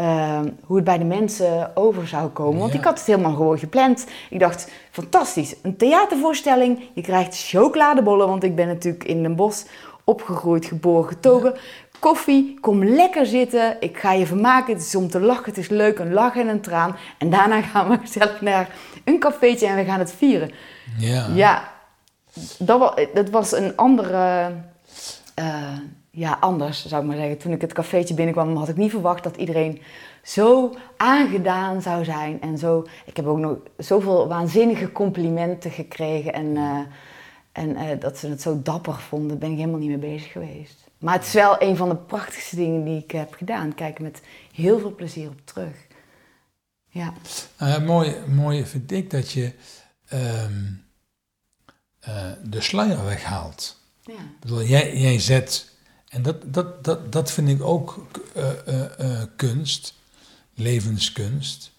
uh, 0.00 0.40
hoe 0.64 0.76
het 0.76 0.84
bij 0.84 0.98
de 0.98 1.04
mensen 1.04 1.76
over 1.76 2.06
zou 2.08 2.28
komen. 2.28 2.58
Want 2.60 2.72
Ja. 2.72 2.78
ik 2.78 2.84
had 2.84 2.98
het 2.98 3.06
helemaal 3.06 3.34
gewoon 3.34 3.58
gepland. 3.58 4.06
Ik 4.30 4.38
dacht, 4.38 4.70
fantastisch, 4.90 5.54
een 5.62 5.76
theatervoorstelling. 5.76 6.80
Je 6.94 7.02
krijgt 7.02 7.48
chocoladebollen, 7.48 8.28
want 8.28 8.44
ik 8.44 8.54
ben 8.56 8.66
natuurlijk 8.66 9.04
in 9.04 9.22
Den 9.22 9.36
Bosch 9.36 9.64
opgegroeid, 10.04 10.64
geboren, 10.66 11.08
getogen. 11.08 11.54
Koffie, 11.98 12.58
kom 12.60 12.84
lekker 12.84 13.26
zitten. 13.26 13.76
Ik 13.80 13.98
ga 13.98 14.12
je 14.12 14.26
vermaken. 14.26 14.72
Het 14.74 14.82
is 14.82 14.94
om 14.94 15.08
te 15.08 15.20
lachen. 15.20 15.44
Het 15.44 15.58
is 15.58 15.68
leuk, 15.68 15.98
een 15.98 16.12
lach 16.12 16.36
en 16.36 16.48
een 16.48 16.60
traan. 16.60 16.96
En 17.18 17.30
daarna 17.30 17.62
gaan 17.72 17.88
we 17.88 17.98
gezellig 17.98 18.40
naar 18.40 18.68
een 19.04 19.18
cafeetje 19.18 19.66
en 19.66 19.76
we 19.76 19.84
gaan 19.84 19.98
het 19.98 20.12
vieren. 20.12 20.50
Ja. 20.98 21.26
Ja, 21.34 21.68
dat 22.58 22.78
was, 22.78 22.94
dat 23.14 23.30
was 23.30 23.52
een 23.52 23.76
andere. 23.76 24.50
eh, 25.34 25.44
ja, 26.14 26.36
anders 26.40 26.86
zou 26.86 27.02
ik 27.02 27.08
maar 27.08 27.16
zeggen. 27.16 27.38
Toen 27.38 27.52
ik 27.52 27.60
het 27.60 27.72
cafeetje 27.72 28.14
binnenkwam, 28.14 28.56
had 28.56 28.68
ik 28.68 28.76
niet 28.76 28.90
verwacht 28.90 29.22
dat 29.22 29.36
iedereen 29.36 29.82
zo 30.22 30.74
aangedaan 30.96 31.82
zou 31.82 32.04
zijn. 32.04 32.40
En 32.40 32.58
zo, 32.58 32.86
ik 33.04 33.16
heb 33.16 33.26
ook 33.26 33.38
nog 33.38 33.56
zoveel 33.76 34.28
waanzinnige 34.28 34.92
complimenten 34.92 35.70
gekregen. 35.70 36.32
En, 36.32 36.56
eh, 36.56 36.78
en 37.52 37.76
eh, 37.76 38.00
dat 38.00 38.18
ze 38.18 38.28
het 38.28 38.42
zo 38.42 38.62
dapper 38.62 38.94
vonden, 38.94 39.28
daar 39.28 39.38
ben 39.38 39.50
ik 39.50 39.56
helemaal 39.56 39.78
niet 39.78 39.88
mee 39.88 39.98
bezig 39.98 40.32
geweest. 40.32 40.80
Maar 40.98 41.14
het 41.14 41.24
is 41.26 41.32
wel 41.32 41.62
een 41.62 41.76
van 41.76 41.88
de 41.88 41.96
prachtigste 41.96 42.56
dingen 42.56 42.84
die 42.84 43.02
ik 43.02 43.10
heb 43.10 43.34
gedaan. 43.34 43.74
Kijk 43.74 44.00
met 44.00 44.22
heel 44.52 44.78
veel 44.78 44.94
plezier 44.94 45.28
op 45.28 45.40
terug. 45.44 45.86
Ja, 46.88 47.12
Eh, 47.56 47.78
mooi, 47.78 48.14
mooi 48.28 48.64
vind 48.66 48.92
ik 48.92 49.10
dat 49.10 49.30
je 49.32 49.52
ehm, 50.08 50.62
eh, 52.00 52.30
de 52.44 52.60
sluier 52.60 53.04
weghaalt. 53.04 53.80
ja, 54.00 54.12
Ik 54.12 54.40
bedoel, 54.40 54.62
jij, 54.62 54.96
jij 54.98 55.18
zet, 55.18 55.71
en 56.12 56.22
dat, 56.22 56.36
dat, 56.54 56.84
dat, 56.84 57.12
dat 57.12 57.30
vind 57.30 57.48
ik 57.48 57.62
ook 57.62 58.06
eh, 58.34 58.50
eh, 58.66 58.98
eh, 59.20 59.28
kunst, 59.36 59.94
levenskunst, 60.54 61.70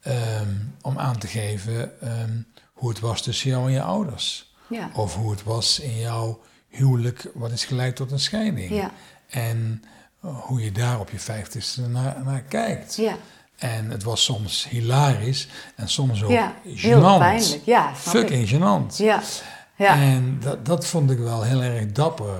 ehm, 0.00 0.48
om 0.82 0.98
aan 0.98 1.18
te 1.18 1.26
geven 1.26 2.00
ehm, 2.00 2.32
hoe 2.72 2.88
het 2.88 3.00
was 3.00 3.22
tussen 3.22 3.50
jou 3.50 3.66
en 3.66 3.72
je 3.72 3.82
ouders. 3.82 4.54
ja, 4.68 4.90
Of 4.94 5.14
hoe 5.14 5.30
het 5.30 5.42
was 5.42 5.78
in 5.80 5.98
jouw 5.98 6.40
huwelijk, 6.68 7.28
wat 7.34 7.50
is 7.50 7.64
geleid 7.64 7.96
tot 7.96 8.10
een 8.10 8.20
scheiding. 8.20 8.70
ja, 8.74 8.90
En 9.28 9.82
hoe 10.20 10.62
je 10.62 10.72
daar 10.72 11.00
op 11.00 11.10
je 11.10 11.18
vijftigste 11.18 11.80
naar, 11.88 12.22
naar 12.24 12.42
kijkt. 12.42 12.96
ja. 12.96 13.16
En 13.56 13.90
het 13.90 14.02
was 14.02 14.24
soms 14.24 14.68
hilarisch 14.68 15.48
en 15.76 15.88
soms 15.88 16.22
ook 16.22 16.30
Ja, 16.30 16.54
gênant. 16.64 16.70
heel 16.80 17.18
pijnlijk. 17.18 17.62
Ja, 17.64 17.90
ik. 17.90 17.96
Fucking 17.96 18.48
gênant. 18.48 18.96
Ja, 18.96 19.22
ja. 19.76 19.94
En 19.94 20.38
dat, 20.40 20.66
dat 20.66 20.86
vond 20.86 21.10
ik 21.10 21.18
wel 21.18 21.42
heel 21.42 21.62
erg 21.62 21.92
dapper. 21.92 22.38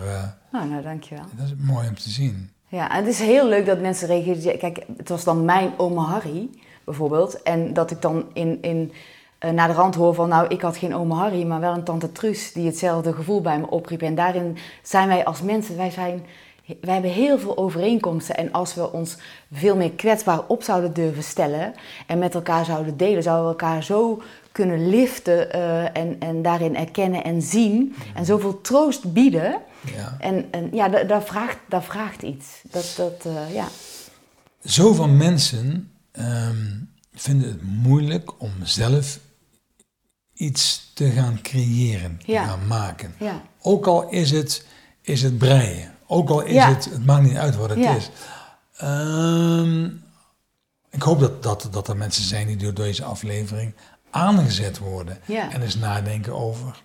Nou, 0.56 0.68
nou, 0.68 0.82
dankjewel. 0.82 1.24
dat 1.36 1.46
is 1.46 1.54
mooi 1.66 1.88
om 1.88 1.94
te 1.94 2.10
zien. 2.10 2.50
Ja, 2.68 2.90
en 2.90 2.96
het 2.96 3.06
is 3.06 3.18
heel 3.18 3.48
leuk 3.48 3.66
dat 3.66 3.80
mensen 3.80 4.06
reageren. 4.06 4.58
Kijk, 4.58 4.84
het 4.96 5.08
was 5.08 5.24
dan 5.24 5.44
mijn 5.44 5.72
oma 5.76 6.02
Harry, 6.02 6.48
bijvoorbeeld. 6.84 7.42
En 7.42 7.72
dat 7.72 7.90
ik 7.90 8.02
dan 8.02 8.24
in, 8.32 8.62
in, 8.62 8.92
eh, 9.38 9.50
naar 9.50 9.68
de 9.68 9.74
rand 9.74 9.94
hoor 9.94 10.14
van... 10.14 10.28
nou, 10.28 10.48
ik 10.48 10.60
had 10.60 10.76
geen 10.76 10.94
oma 10.94 11.16
Harry, 11.16 11.46
maar 11.46 11.60
wel 11.60 11.74
een 11.74 11.84
tante 11.84 12.12
Truus... 12.12 12.52
die 12.52 12.66
hetzelfde 12.66 13.12
gevoel 13.12 13.40
bij 13.40 13.58
me 13.58 13.70
opriep. 13.70 14.02
En 14.02 14.14
daarin 14.14 14.56
zijn 14.82 15.08
wij 15.08 15.24
als 15.24 15.42
mensen... 15.42 15.76
wij, 15.76 15.90
zijn, 15.90 16.26
wij 16.80 16.92
hebben 16.92 17.10
heel 17.10 17.38
veel 17.38 17.56
overeenkomsten. 17.56 18.36
En 18.36 18.52
als 18.52 18.74
we 18.74 18.92
ons 18.92 19.18
veel 19.52 19.76
meer 19.76 19.92
kwetsbaar 19.92 20.40
op 20.46 20.62
zouden 20.62 20.92
durven 20.92 21.22
stellen... 21.22 21.74
en 22.06 22.18
met 22.18 22.34
elkaar 22.34 22.64
zouden 22.64 22.96
delen... 22.96 23.22
zouden 23.22 23.44
we 23.44 23.50
elkaar 23.50 23.82
zo 23.82 24.22
kunnen 24.56 24.88
liften... 24.88 25.52
eh, 25.52 25.84
en, 26.02 26.16
en 26.20 26.42
daarin 26.42 26.76
erkennen 26.76 27.24
en 27.24 27.42
zien... 27.42 27.94
en 28.14 28.24
zoveel 28.24 28.60
troost 28.60 29.12
bieden... 29.12 29.60
Ja. 29.96 30.16
En, 30.20 30.46
en 30.50 30.68
ja, 30.72 30.88
dat, 30.88 31.24
vraagt, 31.24 31.58
dat 31.68 31.84
vraagt 31.84 32.22
iets. 32.22 32.46
Dat, 32.70 32.94
dat, 32.96 33.24
eh, 33.26 33.54
ja. 33.54 33.68
Zoveel 34.60 35.08
mensen 35.08 35.92
ehm, 36.12 36.80
vinden 37.14 37.48
het 37.48 37.62
moeilijk 37.62 38.40
om 38.40 38.50
zelf 38.62 39.18
iets 40.34 40.90
te 40.94 41.10
gaan 41.10 41.38
creëren, 41.42 42.18
te 42.24 42.32
Ja. 42.32 42.44
gaan 42.46 42.66
maken. 42.66 43.14
Ja. 43.18 43.42
Ook 43.62 43.86
al 43.86 44.08
is 44.08 44.30
het, 44.30 44.66
is 45.00 45.22
het 45.22 45.38
breien. 45.38 45.94
Ook 46.06 46.28
al 46.30 46.40
is 46.42 46.54
Ja. 46.54 46.68
het, 46.74 46.84
het 46.84 47.06
maakt 47.06 47.22
niet 47.26 47.36
uit 47.36 47.56
wat 47.56 47.70
het 47.70 47.78
is. 47.78 48.10
Ehm, 48.76 49.84
ik 50.90 51.02
hoop 51.02 51.20
dat, 51.20 51.42
dat, 51.42 51.68
dat 51.70 51.88
er 51.88 51.96
mensen 51.96 52.24
zijn 52.24 52.46
die 52.46 52.56
door 52.56 52.74
deze 52.74 53.04
aflevering 53.04 53.74
aangezet 54.16 54.78
worden. 54.78 55.18
Ja. 55.24 55.52
En 55.52 55.62
eens 55.62 55.76
nadenken 55.76 56.34
over, 56.34 56.82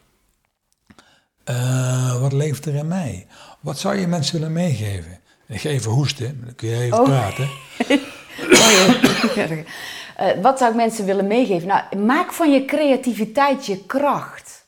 eh, 1.43 2.21
wat 2.21 2.33
leeft 2.33 2.65
er 2.65 2.75
in 2.75 2.87
mij? 2.87 3.27
Wat 3.59 3.79
zou 3.79 3.95
je 3.95 4.07
mensen 4.07 4.33
willen 4.39 4.53
meegeven? 4.53 5.19
Ik 5.47 5.61
ga 5.61 5.69
even 5.69 5.91
hoesten, 5.91 6.41
dan 6.45 6.55
kun 6.55 6.69
je 6.69 6.81
even 6.81 6.99
Oh. 6.99 7.03
praten. 7.05 7.49
Eh, 10.15 10.27
wat 10.41 10.57
zou 10.57 10.69
ik 10.71 10.75
mensen 10.77 11.05
willen 11.05 11.27
meegeven? 11.27 11.67
Nou, 11.67 11.97
maak 11.97 12.31
van 12.33 12.51
je 12.51 12.65
creativiteit 12.65 13.65
je 13.65 13.85
kracht. 13.85 14.65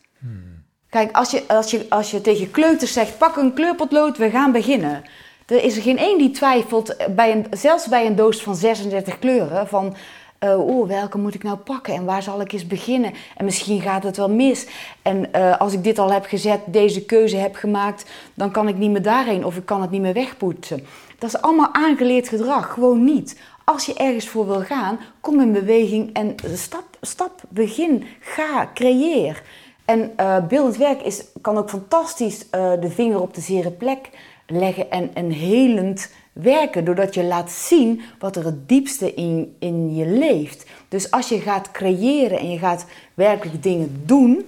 Kijk, 0.90 1.16
als 1.16 1.32
je, 1.32 1.44
als, 1.48 1.72
je, 1.72 1.86
als 1.90 2.12
je 2.12 2.22
tegen 2.22 2.52
kleuters 2.52 2.94
zegt, 2.94 3.18
pak 3.18 3.36
een 3.36 3.54
kleurpotlood, 3.54 4.18
we 4.18 4.30
gaan 4.30 4.52
beginnen. 4.52 5.04
Er 5.46 5.64
is 5.64 5.76
er 5.76 5.82
geen 5.82 5.98
één 5.98 6.18
die 6.18 6.32
twijfelt, 6.32 6.96
bij 7.16 7.32
een, 7.32 7.46
zelfs 7.52 7.88
bij 7.88 8.06
een 8.06 8.16
doos 8.16 8.42
van 8.42 8.56
36 8.56 9.20
kleuren, 9.20 9.68
van... 9.68 9.96
eh, 10.44 10.60
oh, 10.60 10.88
welke 10.88 11.18
moet 11.18 11.34
ik 11.34 11.44
nou 11.44 11.58
pakken 11.58 11.94
en 11.94 12.06
waar 12.06 12.24
zal 12.24 12.42
ik 12.42 12.52
eens 12.52 12.68
beginnen? 12.68 13.14
En 13.38 13.46
misschien 13.46 13.82
gaat 13.82 14.04
het 14.04 14.18
wel 14.18 14.30
mis. 14.30 14.68
En 15.02 15.34
eh, 15.34 15.60
als 15.60 15.74
ik 15.74 15.84
dit 15.84 16.00
al 16.00 16.12
heb 16.12 16.26
gezet, 16.26 16.60
deze 16.66 17.06
keuze 17.06 17.38
heb 17.38 17.56
gemaakt, 17.56 18.06
dan 18.34 18.52
kan 18.52 18.68
ik 18.68 18.78
niet 18.78 18.92
meer 18.92 19.02
daarheen 19.02 19.46
of 19.46 19.56
ik 19.56 19.66
kan 19.66 19.82
het 19.82 19.90
niet 19.90 20.02
meer 20.02 20.14
wegpoetsen. 20.14 20.86
Dat 21.20 21.30
is 21.30 21.42
allemaal 21.42 21.74
aangeleerd 21.74 22.28
gedrag, 22.28 22.74
gewoon 22.74 23.04
niet. 23.04 23.40
Als 23.64 23.86
je 23.86 23.94
ergens 23.94 24.28
voor 24.28 24.48
wil 24.48 24.62
gaan, 24.62 25.00
kom 25.20 25.40
in 25.40 25.52
beweging 25.52 26.14
en 26.14 26.36
stap, 26.54 26.86
stap, 27.02 27.42
begin, 27.50 28.04
ga, 28.20 28.70
creëer. 28.74 29.44
En 29.86 30.12
eh, 30.16 30.48
beeldend 30.48 30.78
werk 30.78 31.02
is, 31.02 31.24
kan 31.42 31.58
ook 31.58 31.70
fantastisch 31.70 32.50
de 32.52 32.90
vinger 32.90 33.22
op 33.22 33.34
de 33.34 33.42
zere 33.42 33.72
plek 33.72 34.10
leggen 34.48 34.92
en, 34.92 35.10
en 35.14 35.30
helend 35.30 36.10
werken. 36.34 36.86
Doordat 36.86 37.14
je 37.14 37.24
laat 37.24 37.52
zien 37.52 38.02
wat 38.20 38.36
er 38.36 38.46
het 38.46 38.70
diepste 38.70 39.14
in, 39.14 39.56
in 39.60 39.96
je 39.96 40.08
leeft. 40.08 40.66
Dus 40.88 41.12
als 41.12 41.30
je 41.30 41.40
gaat 41.40 41.72
creëren 41.72 42.40
en 42.40 42.50
je 42.50 42.58
gaat 42.58 42.86
werkelijk 43.14 43.64
dingen 43.64 44.02
doen, 44.06 44.46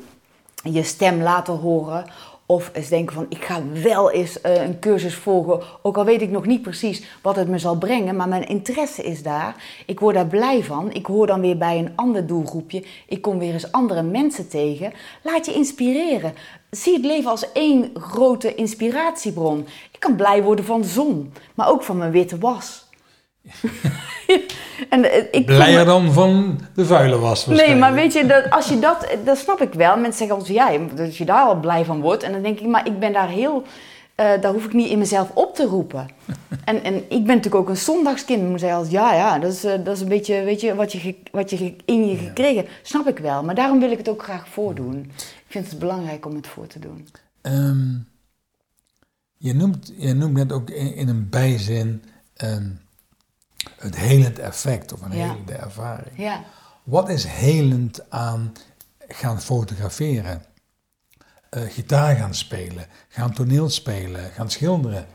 je 0.64 0.84
stem 0.84 1.22
laten 1.22 1.54
horen. 1.54 2.06
Of 2.48 2.70
eens 2.74 2.88
denken 2.88 3.16
van, 3.16 3.26
ik 3.30 3.44
ga 3.44 3.62
wel 3.84 4.12
eens 4.12 4.42
eh, 4.42 4.64
een 4.64 4.80
cursus 4.80 5.16
volgen. 5.16 5.62
Ook 5.82 5.98
al 5.98 6.06
weet 6.06 6.22
ik 6.22 6.30
nog 6.30 6.46
niet 6.46 6.62
precies 6.62 7.04
wat 7.22 7.36
het 7.36 7.48
me 7.48 7.58
zal 7.58 7.78
brengen. 7.78 8.16
Maar 8.16 8.28
mijn 8.28 8.48
interesse 8.48 9.04
is 9.04 9.24
daar. 9.24 9.56
Ik 9.86 10.00
word 10.00 10.16
daar 10.16 10.28
blij 10.28 10.64
van. 10.64 10.94
Ik 10.94 11.06
hoor 11.06 11.28
dan 11.28 11.42
weer 11.42 11.58
bij 11.58 11.78
een 11.78 11.92
ander 11.96 12.28
doelgroepje. 12.28 12.84
Ik 13.08 13.22
kom 13.22 13.40
weer 13.40 13.54
eens 13.54 13.72
andere 13.72 14.02
mensen 14.02 14.48
tegen. 14.48 14.94
Laat 15.24 15.46
je 15.46 15.54
inspireren. 15.54 16.34
Zie 16.70 16.94
het 16.94 17.06
leven 17.06 17.30
als 17.30 17.52
één 17.52 17.92
grote 17.94 18.56
inspiratiebron. 18.56 19.68
Ik 19.92 20.00
kan 20.00 20.16
blij 20.16 20.44
worden 20.44 20.66
van 20.66 20.82
de 20.82 20.88
zon. 20.88 21.34
Maar 21.56 21.70
ook 21.70 21.84
van 21.84 21.98
mijn 21.98 22.12
witte 22.12 22.38
was. 22.38 22.86
en, 24.96 25.12
eh, 25.12 25.24
ik 25.32 25.46
Blijer 25.46 25.86
dan 25.86 26.14
van 26.14 26.60
de 26.74 26.86
vuile 26.86 27.20
was 27.20 27.46
Nee, 27.46 27.76
maar 27.76 27.94
weet 27.94 28.14
je, 28.14 28.26
dat, 28.26 28.50
als 28.50 28.68
je 28.70 28.80
dat, 28.80 29.08
dat 29.26 29.38
snap 29.38 29.62
ik 29.62 29.74
wel. 29.74 29.98
Mensen 29.98 30.18
zeggen 30.18 30.36
altijd, 30.36 30.58
ja, 30.58 30.96
dat 30.96 31.18
je 31.18 31.26
daar 31.26 31.46
al 31.46 31.60
blij 31.60 31.86
van 31.86 32.02
wordt. 32.02 32.24
En 32.24 32.32
dan 32.32 32.42
denk 32.42 32.60
ik, 32.60 32.68
maar 32.68 32.88
ik 32.88 33.00
ben 33.00 33.14
daar 33.14 33.30
heel, 33.30 33.64
eh, 34.16 34.42
daar 34.42 34.54
hoef 34.54 34.66
ik 34.66 34.74
niet 34.74 34.90
in 34.90 34.98
mezelf 34.98 35.32
op 35.34 35.56
te 35.56 35.66
roepen. 35.66 36.08
en, 36.64 36.84
en 36.84 36.96
ik 36.96 37.26
ben 37.26 37.36
natuurlijk 37.36 37.56
ook 37.56 37.70
een 37.70 37.78
zondagskind. 37.78 38.42
Dan 38.42 38.50
moet 38.50 38.60
zeggen 38.60 38.78
als, 38.78 38.90
ja, 38.90 39.14
ja, 39.14 39.40
dat 39.40 39.52
is, 39.52 39.64
eh, 39.64 39.84
dat 39.84 39.96
is 39.96 40.02
een 40.02 40.08
beetje, 40.08 40.44
weet 40.44 40.62
je, 40.62 40.76
wat 40.76 40.92
je, 40.92 41.16
wat 41.32 41.50
je 41.50 41.76
in 41.86 42.08
je 42.08 42.18
gekregen. 42.18 42.66
Snap 42.82 43.08
ik 43.08 43.18
wel, 43.18 43.44
maar 43.44 43.56
daarom 43.56 43.80
wil 43.80 43.92
ik 43.92 43.98
het 43.98 44.10
ook 44.10 44.24
graag 44.24 44.48
voordoen. 44.48 45.12
Ik 45.18 45.46
vind 45.48 45.70
het 45.70 45.80
belangrijk 45.80 46.26
om 46.26 46.36
het 46.36 46.48
voor 46.48 46.68
te 46.68 46.80
doen. 46.80 47.08
Ehm, 47.42 47.94
je, 49.38 49.54
noemt, 49.54 49.94
je 49.98 50.14
noemt 50.14 50.34
net 50.34 50.52
ook 50.52 50.70
in, 50.70 50.96
in 50.96 51.08
een 51.08 51.30
bijzin 51.30 52.04
ehm, 52.36 52.68
het 53.78 53.96
helend 53.96 54.40
effect 54.40 54.94
of 54.94 55.02
een 55.02 55.18
Ja. 55.18 55.28
helende 55.28 55.54
ervaring. 55.54 56.18
Ja. 56.18 56.44
Wat 56.84 57.10
is 57.10 57.26
helend 57.26 58.10
aan 58.10 58.54
gaan 59.08 59.42
fotograferen, 59.42 60.44
eh, 61.50 61.62
gitaar 61.70 62.16
gaan 62.16 62.34
spelen, 62.34 62.86
gaan 63.10 63.34
toneel 63.34 63.70
spelen, 63.70 64.32
gaan 64.32 64.50
schilderen? 64.50 65.06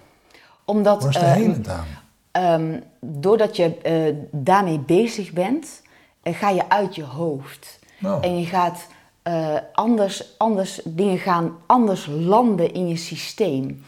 Omdat, 0.64 1.02
Wat 1.02 1.10
is 1.10 1.16
er 1.16 1.22
eh, 1.26 1.32
helend 1.32 1.68
aan? 1.68 1.86
ehm, 2.30 2.80
doordat 3.00 3.56
je 3.56 3.76
eh, 3.78 4.14
daarmee 4.30 4.78
bezig 4.78 5.32
bent, 5.32 5.82
ga 6.22 6.48
je 6.50 6.68
uit 6.68 6.94
je 6.94 7.04
hoofd. 7.04 7.78
Nou. 7.98 8.22
En 8.22 8.38
je 8.40 8.46
gaat 8.46 8.86
anders, 9.72 10.34
anders, 10.38 10.80
dingen 10.84 11.18
gaan 11.18 11.56
anders 11.66 12.06
landen 12.06 12.72
in 12.72 12.88
je 12.88 12.96
systeem. 12.96 13.84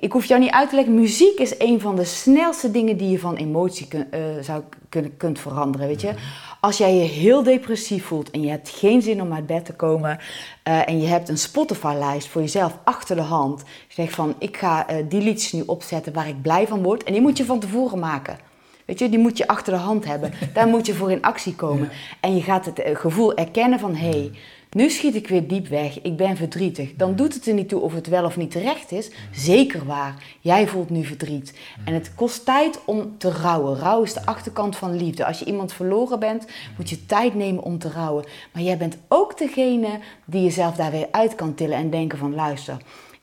Ik 0.00 0.12
hoef 0.12 0.24
jou 0.24 0.40
niet 0.40 0.50
uit 0.50 0.68
te 0.68 0.74
leggen, 0.74 0.94
muziek 0.94 1.38
is 1.38 1.54
een 1.58 1.80
van 1.80 1.96
de 1.96 2.04
snelste 2.04 2.70
dingen 2.70 2.96
die 2.96 3.10
je 3.10 3.18
van 3.18 3.36
emotie 3.36 3.88
kun- 3.88 4.10
eh, 4.10 4.20
zou 4.40 4.62
kunnen, 4.88 5.16
kunt 5.16 5.38
veranderen. 5.38 5.86
Weet 5.86 6.00
je? 6.00 6.14
Als 6.60 6.78
jij 6.78 6.94
je 6.94 7.02
heel 7.04 7.42
depressief 7.42 8.04
voelt 8.04 8.30
en 8.30 8.40
je 8.42 8.50
hebt 8.50 8.68
geen 8.68 9.02
zin 9.02 9.22
om 9.22 9.32
uit 9.32 9.46
bed 9.46 9.64
te 9.64 9.72
komen 9.72 10.18
eh, 10.62 10.88
en 10.88 11.00
je 11.00 11.06
hebt 11.06 11.28
een 11.28 11.38
Spotify-lijst 11.38 12.28
voor 12.28 12.40
jezelf 12.40 12.78
achter 12.84 13.16
de 13.16 13.22
hand. 13.22 13.60
Je 13.88 13.94
zegt 13.94 14.14
van, 14.14 14.34
ik 14.38 14.56
ga 14.56 14.88
eh, 14.88 14.96
die 15.08 15.22
liedjes 15.22 15.52
nu 15.52 15.62
opzetten 15.66 16.12
waar 16.12 16.28
ik 16.28 16.42
blij 16.42 16.66
van 16.66 16.82
word 16.82 17.04
en 17.04 17.12
die 17.12 17.22
moet 17.22 17.36
je 17.36 17.44
van 17.44 17.60
tevoren 17.60 17.98
maken. 17.98 18.38
Weet 18.84 18.98
je, 18.98 19.08
die 19.08 19.18
moet 19.18 19.38
je 19.38 19.46
achter 19.46 19.72
de 19.72 19.78
hand 19.78 20.04
hebben. 20.04 20.32
Daar 20.54 20.68
moet 20.68 20.86
je 20.86 20.94
voor 20.94 21.10
in 21.10 21.22
actie 21.22 21.54
komen. 21.54 21.90
En 22.20 22.34
je 22.34 22.42
gaat 22.42 22.64
het 22.64 22.82
gevoel 22.92 23.34
erkennen 23.34 23.78
van... 23.78 23.94
hé, 23.94 24.08
hey, 24.10 24.30
nu 24.70 24.90
schiet 24.90 25.14
ik 25.14 25.28
weer 25.28 25.48
diep 25.48 25.68
weg. 25.68 26.02
Ik 26.02 26.16
ben 26.16 26.36
verdrietig. 26.36 26.94
Dan 26.96 27.16
doet 27.16 27.34
het 27.34 27.46
er 27.46 27.54
niet 27.54 27.68
toe 27.68 27.80
of 27.80 27.94
het 27.94 28.06
wel 28.06 28.24
of 28.24 28.36
niet 28.36 28.50
terecht 28.50 28.92
is. 28.92 29.10
Zeker 29.32 29.84
waar. 29.84 30.36
Jij 30.40 30.68
voelt 30.68 30.90
nu 30.90 31.04
verdriet. 31.04 31.58
En 31.84 31.94
het 31.94 32.14
kost 32.14 32.44
tijd 32.44 32.80
om 32.84 33.18
te 33.18 33.30
rouwen. 33.30 33.78
Rouw 33.78 34.02
is 34.02 34.12
de 34.12 34.26
achterkant 34.26 34.76
van 34.76 34.96
liefde. 34.96 35.26
Als 35.26 35.38
je 35.38 35.44
iemand 35.44 35.72
verloren 35.72 36.18
bent, 36.18 36.46
moet 36.76 36.90
je 36.90 37.06
tijd 37.06 37.34
nemen 37.34 37.62
om 37.62 37.78
te 37.78 37.90
rouwen. 37.90 38.24
Maar 38.52 38.62
jij 38.62 38.76
bent 38.76 38.98
ook 39.08 39.38
degene 39.38 39.98
die 40.24 40.42
jezelf 40.42 40.76
daar 40.76 40.90
weer 40.90 41.08
uit 41.10 41.34
kan 41.34 41.54
tillen 41.54 41.76
en 41.76 41.90
denken 41.90 42.18
van... 42.18 42.34
luister, 42.34 42.76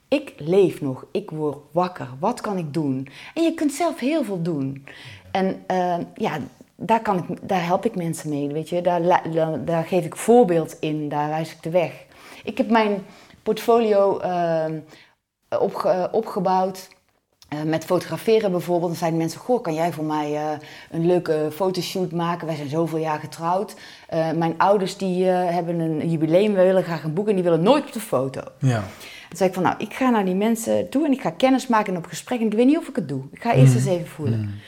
ik 0.08 0.34
leef 0.38 0.82
nog, 0.82 1.06
ik 1.12 1.30
word 1.30 1.58
wakker, 1.72 2.10
wat 2.20 2.42
kan 2.42 2.58
ik 2.58 2.74
doen? 2.74 3.08
En 3.34 3.44
je 3.44 3.54
kunt 3.54 3.72
zelf 3.72 4.00
heel 4.00 4.24
veel 4.24 4.42
doen. 4.42 4.86
En 5.32 5.64
eh, 5.68 5.98
ja, 6.16 6.40
daar, 6.78 7.02
kan 7.02 7.18
ik, 7.18 7.48
daar 7.48 7.66
help 7.66 7.86
ik 7.86 7.96
mensen 7.96 8.30
mee, 8.30 8.48
weet 8.48 8.70
je. 8.70 8.82
Daar, 8.82 9.02
daar, 9.32 9.66
daar 9.66 9.84
geef 9.84 10.06
ik 10.06 10.16
voorbeeld 10.16 10.78
in, 10.80 11.10
daar 11.10 11.30
wijs 11.30 11.52
ik 11.52 11.63
de 11.63 11.70
weg. 11.70 11.92
Ik 12.44 12.58
heb 12.58 12.70
mijn 12.70 13.06
portfolio 13.44 14.20
opge- 15.60 15.90
eh, 15.90 16.04
opgebouwd 16.12 16.88
eh, 17.50 17.62
met 17.62 17.86
fotograferen 17.86 18.52
bijvoorbeeld. 18.52 18.90
Dan 18.90 19.00
zeiden 19.00 19.20
mensen, 19.20 19.40
goh, 19.40 19.62
kan 19.62 19.74
jij 19.74 19.92
voor 19.92 20.04
mij 20.04 20.36
eh, 20.36 20.50
een 20.92 21.06
leuke 21.06 21.50
fotoshoot 21.54 22.12
maken? 22.12 22.48
Wij 22.48 22.56
zijn 22.56 22.70
zoveel 22.70 23.00
jaar 23.00 23.20
getrouwd. 23.20 23.76
Eh, 24.08 24.32
mijn 24.32 24.58
ouders 24.58 24.98
die 24.98 25.26
hebben 25.26 25.80
een 25.80 26.10
jubileum, 26.10 26.54
we 26.54 26.63
willen 26.63 26.84
graag 26.84 27.04
een 27.04 27.13
boek 27.13 27.28
en 27.28 27.36
die 27.36 27.44
willen 27.44 27.63
nooit 27.63 27.86
op 27.86 27.92
de 27.94 28.00
foto. 28.00 28.42
Ja. 28.60 28.84
Toen 29.28 29.38
zei 29.38 29.50
ik 29.50 29.56
van, 29.56 29.63
nou, 29.63 29.76
ik 29.78 29.94
ga 29.94 30.10
naar 30.10 30.26
die 30.26 30.36
mensen 30.36 30.90
toe 30.90 31.06
en 31.06 31.12
ik 31.12 31.22
ga 31.22 31.30
kennis 31.30 31.68
maken 31.68 31.94
en 31.94 32.00
op 32.00 32.06
gesprek. 32.06 32.40
En 32.40 32.46
ik 32.46 32.54
weet 32.54 32.66
niet 32.66 32.78
of 32.78 32.88
ik 32.88 32.96
het 32.96 33.08
doe. 33.10 33.22
Ik 33.32 33.42
ga 33.42 33.54
eerst 33.54 33.76
eens 33.76 33.86
even 33.86 34.08
voelen. 34.08 34.60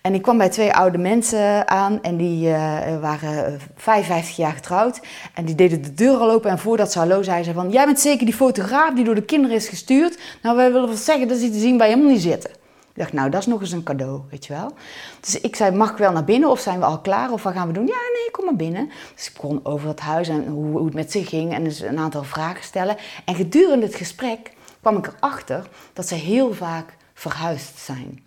En 0.00 0.14
ik 0.14 0.22
kwam 0.22 0.38
bij 0.38 0.48
twee 0.48 0.74
oude 0.74 0.98
mensen 0.98 1.68
aan 1.68 2.02
en 2.02 2.16
die 2.16 2.52
eh, 2.52 3.00
waren 3.00 3.46
eh, 3.46 3.52
55 3.76 4.36
jaar 4.36 4.52
getrouwd. 4.52 5.00
En 5.34 5.44
die 5.44 5.54
deden 5.54 5.82
de 5.82 5.94
deur 5.94 6.16
al 6.16 6.30
open 6.30 6.50
en 6.50 6.58
voordat 6.58 6.92
ze 6.92 6.98
hallo 6.98 7.22
zeiden 7.22 7.44
ze 7.44 7.52
van... 7.52 7.70
Jij 7.70 7.84
bent 7.84 8.00
zeker 8.00 8.26
die 8.26 8.34
fotograaf 8.34 8.94
die 8.94 9.04
door 9.04 9.14
de 9.14 9.22
kinderen 9.22 9.56
is 9.56 9.68
gestuurd? 9.68 10.18
Nou, 10.42 10.56
wij 10.56 10.72
willen 10.72 10.88
wel 10.88 10.96
zeggen, 10.96 11.28
dat 11.28 11.38
iets 11.38 11.54
te 11.54 11.60
zien 11.60 11.76
je 11.76 11.82
helemaal 11.82 12.10
niet 12.10 12.22
zitten. 12.22 12.50
Ik 12.98 13.04
dacht, 13.04 13.12
nou, 13.12 13.30
dat 13.30 13.40
is 13.40 13.46
nog 13.46 13.60
eens 13.60 13.72
een 13.72 13.82
cadeau, 13.82 14.20
weet 14.30 14.46
je 14.46 14.52
wel. 14.52 14.72
Dus 15.20 15.40
ik 15.40 15.56
zei, 15.56 15.76
mag 15.76 15.90
ik 15.90 15.96
wel 15.96 16.12
naar 16.12 16.24
binnen 16.24 16.50
of 16.50 16.60
zijn 16.60 16.78
we 16.78 16.84
al 16.84 17.00
klaar 17.00 17.32
of 17.32 17.42
wat 17.42 17.52
gaan 17.52 17.66
we 17.66 17.72
doen? 17.72 17.86
Ja, 17.86 17.96
nee, 18.12 18.30
kom 18.30 18.44
maar 18.44 18.56
binnen. 18.56 18.90
Dus 19.14 19.26
ik 19.28 19.34
kon 19.38 19.60
over 19.62 19.88
het 19.88 20.00
huis 20.00 20.28
en 20.28 20.46
hoe, 20.46 20.76
hoe 20.76 20.84
het 20.84 20.94
met 20.94 21.12
zich 21.12 21.28
ging 21.28 21.52
en 21.52 21.64
dus 21.64 21.80
een 21.80 21.98
aantal 21.98 22.22
vragen 22.22 22.64
stellen. 22.64 22.96
En 23.24 23.34
gedurende 23.34 23.86
het 23.86 23.94
gesprek 23.94 24.52
kwam 24.80 24.96
ik 24.96 25.06
erachter 25.06 25.68
dat 25.92 26.08
ze 26.08 26.14
heel 26.14 26.54
vaak 26.54 26.96
verhuisd 27.18 27.78
zijn. 27.78 28.20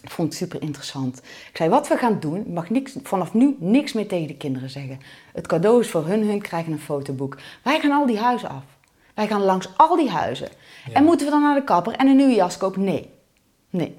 Dat 0.00 0.12
vond 0.12 0.32
ik 0.32 0.38
super 0.38 0.62
interessant. 0.62 1.18
Ik 1.50 1.56
zei, 1.56 1.70
wat 1.70 1.88
we 1.88 1.96
gaan 1.96 2.20
doen, 2.20 2.40
ik 2.40 2.46
mag 2.46 2.70
niks, 2.70 2.96
vanaf 3.02 3.34
nu 3.34 3.56
niks 3.58 3.92
meer 3.92 4.08
tegen 4.08 4.26
de 4.26 4.36
kinderen 4.36 4.70
zeggen. 4.70 5.00
Het 5.32 5.46
cadeau 5.46 5.80
is 5.80 5.90
voor 5.90 6.06
hun, 6.06 6.28
hun 6.28 6.40
krijgen 6.40 6.72
een 6.72 6.78
fotoboek. 6.78 7.36
Wij 7.62 7.80
gaan 7.80 7.90
al 7.90 8.06
die 8.06 8.18
huizen 8.18 8.48
af. 8.48 8.64
Wij 9.14 9.26
gaan 9.26 9.42
langs 9.42 9.68
al 9.76 9.96
die 9.96 10.10
huizen. 10.10 10.48
En 10.92 11.04
moeten 11.04 11.26
we 11.26 11.32
dan 11.32 11.42
naar 11.42 11.54
de 11.54 11.64
kapper 11.64 11.92
en 11.92 12.06
een 12.06 12.16
nieuwe 12.16 12.34
jas 12.34 12.56
kopen? 12.56 12.84
Nee. 12.84 13.10
Nee. 13.70 13.98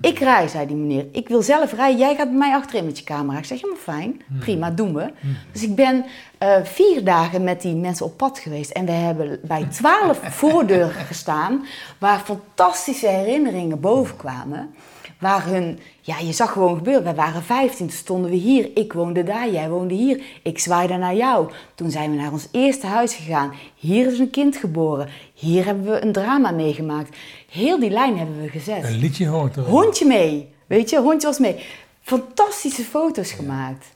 Ik 0.00 0.18
rij, 0.18 0.48
zei 0.48 0.66
die 0.66 0.76
meneer. 0.76 1.06
Ik 1.12 1.28
wil 1.28 1.42
zelf 1.42 1.72
rijden. 1.72 1.98
Jij 1.98 2.14
gaat 2.14 2.28
bij 2.28 2.38
mij 2.38 2.54
achterin 2.54 2.84
met 2.84 2.98
je 2.98 3.04
camera. 3.04 3.38
Ik 3.38 3.44
zeg, 3.44 3.60
helemaal 3.60 3.82
fijn. 3.82 4.22
Prima, 4.40 4.70
doen 4.70 4.94
we. 4.94 5.12
Dus 5.52 5.62
ik 5.62 5.74
ben 5.74 6.04
eh, 6.38 6.56
vier 6.62 7.04
dagen 7.04 7.44
met 7.44 7.62
die 7.62 7.74
mensen 7.74 8.06
op 8.06 8.16
pad 8.16 8.38
geweest. 8.38 8.70
En 8.70 8.84
we 8.84 8.92
hebben 8.92 9.40
bij 9.42 9.64
twaalf 9.64 10.20
voordeuren 10.40 11.04
gestaan. 11.04 11.66
Waar 11.98 12.18
fantastische 12.18 13.08
herinneringen 13.08 13.80
boven 13.80 14.16
kwamen. 14.16 14.74
Waar 15.18 15.46
hun, 15.46 15.78
ja, 16.00 16.18
je 16.18 16.32
zag 16.32 16.52
gewoon 16.52 16.76
gebeuren. 16.76 17.04
We 17.04 17.14
waren 17.14 17.42
15, 17.42 17.86
toen 17.86 17.96
stonden 17.96 18.30
we 18.30 18.36
hier. 18.36 18.70
Ik 18.74 18.92
woonde 18.92 19.22
daar, 19.22 19.50
jij 19.50 19.68
woonde 19.68 19.94
hier. 19.94 20.22
Ik 20.42 20.58
zwaaide 20.58 20.96
naar 20.96 21.14
jou. 21.14 21.50
Toen 21.74 21.90
zijn 21.90 22.10
we 22.10 22.16
naar 22.16 22.32
ons 22.32 22.48
eerste 22.52 22.86
huis 22.86 23.14
gegaan. 23.14 23.52
Hier 23.74 24.12
is 24.12 24.18
een 24.18 24.30
kind 24.30 24.56
geboren. 24.56 25.08
Hier 25.34 25.64
hebben 25.64 25.84
we 25.84 26.02
een 26.02 26.12
drama 26.12 26.50
meegemaakt. 26.50 27.16
Heel 27.52 27.80
die 27.80 27.90
lijn 27.90 28.18
hebben 28.18 28.40
we 28.40 28.48
gezet. 28.48 28.84
Een 28.84 28.98
liedje 28.98 29.26
hoort 29.26 29.56
er. 29.56 29.62
Hondje 29.62 30.06
mee, 30.06 30.54
weet 30.66 30.90
je, 30.90 31.00
hondje 31.00 31.26
was 31.26 31.38
mee. 31.38 31.66
Fantastische 32.00 32.82
foto's 32.82 33.32
gemaakt. 33.32 33.86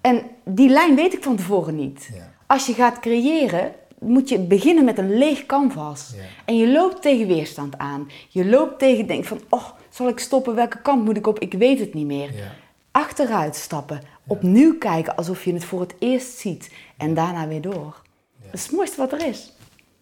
En 0.00 0.22
die 0.44 0.68
lijn 0.68 0.94
weet 0.94 1.12
ik 1.12 1.22
van 1.22 1.36
tevoren 1.36 1.74
niet. 1.74 2.10
Ja. 2.14 2.32
Als 2.46 2.66
je 2.66 2.74
gaat 2.74 3.00
creëren, 3.00 3.72
moet 3.98 4.28
je 4.28 4.38
beginnen 4.38 4.84
met 4.84 4.98
een 4.98 5.18
leeg 5.18 5.46
canvas. 5.46 6.12
Ja. 6.16 6.22
En 6.44 6.56
je 6.56 6.68
loopt 6.72 7.02
tegen 7.02 7.26
weerstand 7.26 7.78
aan. 7.78 8.10
Je 8.28 8.46
loopt 8.46 8.78
tegen, 8.78 9.06
denk 9.06 9.24
van, 9.24 9.40
oh, 9.48 9.68
zal 9.90 10.08
ik 10.08 10.18
stoppen? 10.18 10.54
Welke 10.54 10.82
kant 10.82 11.04
moet 11.04 11.16
ik 11.16 11.26
op? 11.26 11.38
Ik 11.38 11.52
weet 11.52 11.78
het 11.78 11.94
niet 11.94 12.06
meer. 12.06 12.34
Ja. 12.34 12.52
Achteruit 12.90 13.56
stappen, 13.56 14.00
opnieuw 14.26 14.78
kijken 14.78 15.16
alsof 15.16 15.44
je 15.44 15.52
het 15.52 15.64
voor 15.64 15.80
het 15.80 15.94
eerst 15.98 16.38
ziet. 16.38 16.72
En 16.96 17.14
daarna 17.14 17.48
weer 17.48 17.62
door. 17.62 18.02
Dat 18.42 18.54
is 18.54 18.62
het 18.62 18.72
mooiste 18.72 18.96
wat 18.96 19.12
er 19.12 19.26
is. 19.26 19.52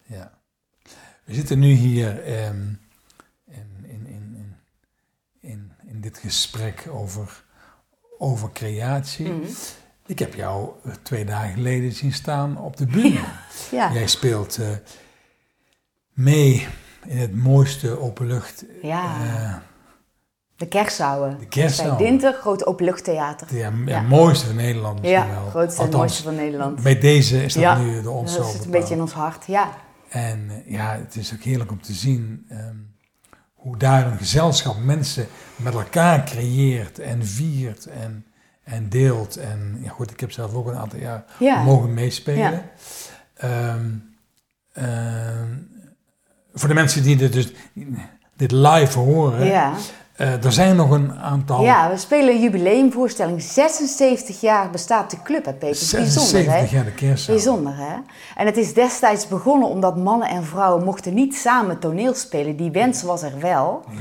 Ja. 0.05 0.39
We 1.23 1.33
zitten 1.33 1.59
nu 1.59 1.71
hier 1.71 2.23
ehm, 2.23 2.67
in, 3.47 3.83
in, 3.83 4.07
in, 5.41 5.71
in, 5.87 5.90
in, 6.01 6.09
dit 6.09 6.17
gesprek 6.17 6.87
over, 6.91 7.43
over 8.17 8.49
creatie. 8.53 9.29
Mhm. 9.29 9.41
Ik 10.05 10.19
heb 10.19 10.33
jou 10.33 10.69
eh, 10.85 10.91
twee 11.03 11.25
dagen 11.25 11.53
geleden 11.53 11.91
zien 11.91 12.13
staan 12.13 12.57
op 12.57 12.77
de 12.77 12.85
bühne. 12.85 13.19
Ja. 13.71 13.93
Jij 13.93 14.07
speelt 14.07 14.57
eh, 14.57 14.67
mee 16.13 16.67
in 17.05 17.17
het 17.17 17.35
mooiste 17.35 17.99
openlucht. 17.99 18.65
Ja. 18.81 19.15
eh, 19.23 19.55
De 20.55 20.67
kerstzouwen. 20.67 21.39
De 21.39 21.47
kerstzouwen. 21.47 21.97
Bij 21.97 22.07
Dinter, 22.07 22.33
groot 22.33 22.65
openluchttheater. 22.65 23.55
ja, 23.55 23.71
ja, 23.85 23.85
Ja. 23.85 24.01
mooiste 24.01 24.45
van 24.45 24.55
Nederland 24.55 25.01
misschien 25.01 25.25
Ja, 25.27 25.33
wel. 25.41 25.49
grootste 25.49 25.81
en 25.83 25.89
mooiste 25.89 26.23
van 26.23 26.35
Nederland. 26.35 26.81
Bij 26.83 26.99
deze 26.99 27.43
is 27.43 27.53
dat 27.53 27.63
Ja, 27.63 27.77
nu 27.77 28.01
door 28.01 28.15
ons 28.15 28.35
dat 28.35 28.45
zo 28.45 28.51
zit 28.51 28.65
een 28.65 28.71
beetje 28.71 28.93
in 28.93 29.01
ons 29.01 29.13
hart, 29.13 29.45
ja. 29.45 29.73
En 30.09 30.63
ja, 30.65 30.95
het 30.97 31.15
is 31.15 31.33
ook 31.33 31.41
heerlijk 31.41 31.71
om 31.71 31.81
te 31.81 31.93
zien 31.93 32.45
ehm, 32.49 32.75
hoe 33.61 33.77
daar 33.77 34.11
een 34.11 34.17
gezelschap 34.17 34.77
mensen 34.77 35.27
met 35.55 35.73
elkaar 35.73 36.23
creëert 36.23 36.99
en 36.99 37.25
viert 37.25 37.85
en, 37.85 38.25
en 38.63 38.89
deelt. 38.89 39.35
En 39.37 39.77
ja, 39.83 39.89
goed, 39.89 40.11
ik 40.11 40.19
heb 40.19 40.31
zelf 40.31 40.53
ook 40.53 40.67
een 40.67 40.77
aantal 40.77 40.99
jaar 40.99 41.23
Ja. 41.39 41.63
mogen 41.63 41.93
meespelen. 41.93 42.51
Ja. 42.51 42.63
Ehm, 43.35 43.85
ehm, 44.73 45.47
voor 46.53 46.67
de 46.69 46.75
mensen 46.75 47.03
die 47.03 47.15
dit, 47.15 47.33
dus, 47.33 47.51
dit 48.35 48.51
live 48.51 48.99
horen, 48.99 49.45
Ja. 49.45 49.73
Eh, 50.21 50.45
er 50.45 50.51
zijn 50.51 50.75
nog 50.75 50.89
een 50.89 51.19
aantal. 51.19 51.63
ja, 51.63 51.89
we 51.89 51.97
spelen 51.97 52.33
een 52.33 52.41
jubileumvoorstelling. 52.41 53.41
76 53.41 54.41
jaar 54.41 54.69
bestaat 54.69 55.09
de 55.11 55.21
club, 55.23 55.45
hè 55.45 55.53
Peter? 55.53 55.67
Dat 55.67 55.81
is 55.81 55.91
Bijzonder, 55.91 56.29
76 56.29 56.69
hè? 56.69 56.75
jaar 56.75 56.85
de 56.85 56.91
kerstzaal. 56.91 57.35
Bijzonder, 57.35 57.73
hè? 57.75 57.95
En 58.35 58.45
het 58.45 58.57
is 58.57 58.73
destijds 58.73 59.27
begonnen 59.27 59.67
omdat 59.67 59.97
mannen 59.97 60.27
en 60.27 60.43
vrouwen 60.43 60.83
mochten 60.83 61.13
niet 61.13 61.35
samen 61.35 61.79
toneel 61.79 62.13
spelen. 62.13 62.55
Die 62.55 62.71
wens 62.71 63.03
was 63.03 63.21
er 63.23 63.39
wel. 63.39 63.83
Ja, 63.89 63.99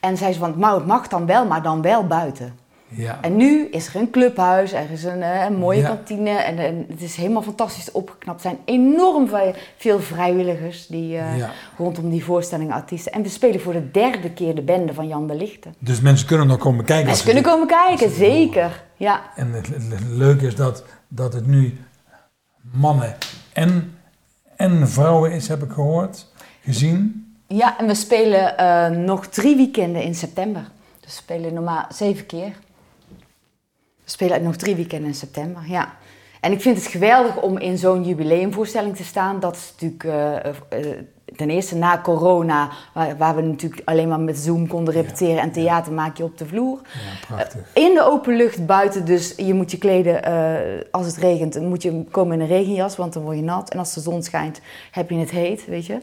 En 0.00 0.16
zei 0.16 0.32
ze 0.32 0.38
van, 0.38 0.54
nou, 0.56 0.78
het 0.78 0.86
mag 0.86 1.08
dan 1.08 1.26
wel, 1.26 1.46
maar 1.46 1.62
dan 1.62 1.82
wel 1.82 2.06
buiten. 2.06 2.54
Ja. 2.94 3.18
En 3.22 3.36
nu 3.36 3.66
is 3.66 3.86
er 3.88 3.96
een 4.00 4.10
clubhuis, 4.10 4.72
er 4.72 4.90
is 4.90 5.04
een, 5.04 5.22
eh, 5.22 5.44
een 5.44 5.56
mooie 5.56 5.80
Ja. 5.80 5.86
kantine 5.88 6.30
en, 6.30 6.58
en 6.58 6.84
het 6.88 7.02
is 7.02 7.16
helemaal 7.16 7.42
fantastisch 7.42 7.90
opgeknapt. 7.92 8.44
Er 8.44 8.50
zijn 8.50 8.58
enorm 8.64 9.28
ve- 9.28 9.54
veel 9.76 10.00
vrijwilligers 10.00 10.86
die 10.86 11.16
eh, 11.18 11.38
Ja. 11.38 11.50
rondom 11.78 12.10
die 12.10 12.24
voorstelling 12.24 12.72
artiesten. 12.72 13.12
En 13.12 13.22
we 13.22 13.28
spelen 13.28 13.60
voor 13.60 13.72
de 13.72 13.90
derde 13.90 14.30
keer 14.30 14.54
de 14.54 14.62
bende 14.62 14.94
van 14.94 15.08
Jan 15.08 15.26
de 15.26 15.34
Lichte. 15.34 15.68
Dus 15.78 16.00
mensen 16.00 16.26
kunnen 16.26 16.46
nog 16.46 16.58
komen 16.58 16.84
kijken. 16.84 17.06
Mensen 17.06 17.24
kunnen 17.24 17.42
dit- 17.42 17.52
komen 17.52 17.66
kijken, 17.68 18.10
zeker. 18.10 18.84
Ja. 18.96 19.20
En 19.36 19.52
het, 19.52 19.66
het- 19.66 19.90
het 19.90 20.04
leuke 20.10 20.46
is 20.46 20.54
dat, 20.54 20.84
dat 21.08 21.32
het 21.32 21.46
nu 21.46 21.78
mannen 22.72 23.16
en, 23.52 23.94
en 24.56 24.88
vrouwen 24.88 25.32
is, 25.32 25.48
heb 25.48 25.62
ik 25.62 25.70
gehoord, 25.72 26.26
gezien. 26.64 27.26
ja, 27.46 27.78
en 27.78 27.86
we 27.86 27.94
spelen 27.94 28.56
eh, 28.58 28.88
nog 28.90 29.26
drie 29.26 29.56
weekenden 29.56 30.02
in 30.02 30.14
september. 30.14 30.62
Dus 31.00 31.10
we 31.10 31.16
spelen 31.22 31.54
normaal 31.54 31.84
zeven 31.88 32.26
keer. 32.26 32.52
Spelen 34.12 34.42
nog 34.42 34.56
drie 34.56 34.74
weekenden 34.74 35.08
in 35.08 35.14
september, 35.14 35.62
ja. 35.66 35.96
En 36.40 36.52
ik 36.52 36.60
vind 36.60 36.76
het 36.76 36.86
geweldig 36.86 37.36
om 37.36 37.58
in 37.58 37.78
zo'n 37.78 38.04
jubileumvoorstelling 38.04 38.96
te 38.96 39.04
staan. 39.04 39.40
Dat 39.40 39.56
is 39.56 39.72
natuurlijk, 39.72 40.04
eh, 40.04 40.46
eh, 40.46 40.98
ten 41.36 41.50
eerste 41.50 41.76
na 41.76 42.00
corona, 42.00 42.70
waar, 42.94 43.16
waar, 43.16 43.36
we 43.36 43.42
natuurlijk 43.42 43.82
alleen 43.84 44.08
maar 44.08 44.20
met 44.20 44.38
Zoom 44.38 44.66
konden 44.66 44.94
repeteren 44.94 45.38
en 45.38 45.52
theater 45.52 45.92
maak 45.92 46.16
je 46.16 46.24
op 46.24 46.38
de 46.38 46.46
vloer. 46.46 46.80
Ja, 46.82 47.26
prachtig. 47.26 47.60
in 47.74 47.94
de 47.94 48.02
open 48.02 48.36
lucht 48.36 48.66
buiten, 48.66 49.04
dus 49.04 49.34
je 49.36 49.54
moet 49.54 49.70
je 49.70 49.78
kleden 49.78 50.22
als 50.90 51.06
het 51.06 51.16
regent, 51.16 51.52
dan 51.52 51.68
moet 51.68 51.82
je 51.82 52.04
komen 52.10 52.34
in 52.34 52.40
een 52.40 52.56
regenjas, 52.56 52.96
want 52.96 53.12
dan 53.12 53.22
word 53.22 53.36
je 53.36 53.42
nat. 53.42 53.70
En 53.70 53.78
als 53.78 53.94
de 53.94 54.00
zon 54.00 54.22
schijnt, 54.22 54.60
heb 54.90 55.10
je 55.10 55.16
het 55.16 55.30
heet, 55.30 55.66
weet 55.66 55.86
je. 55.86 55.98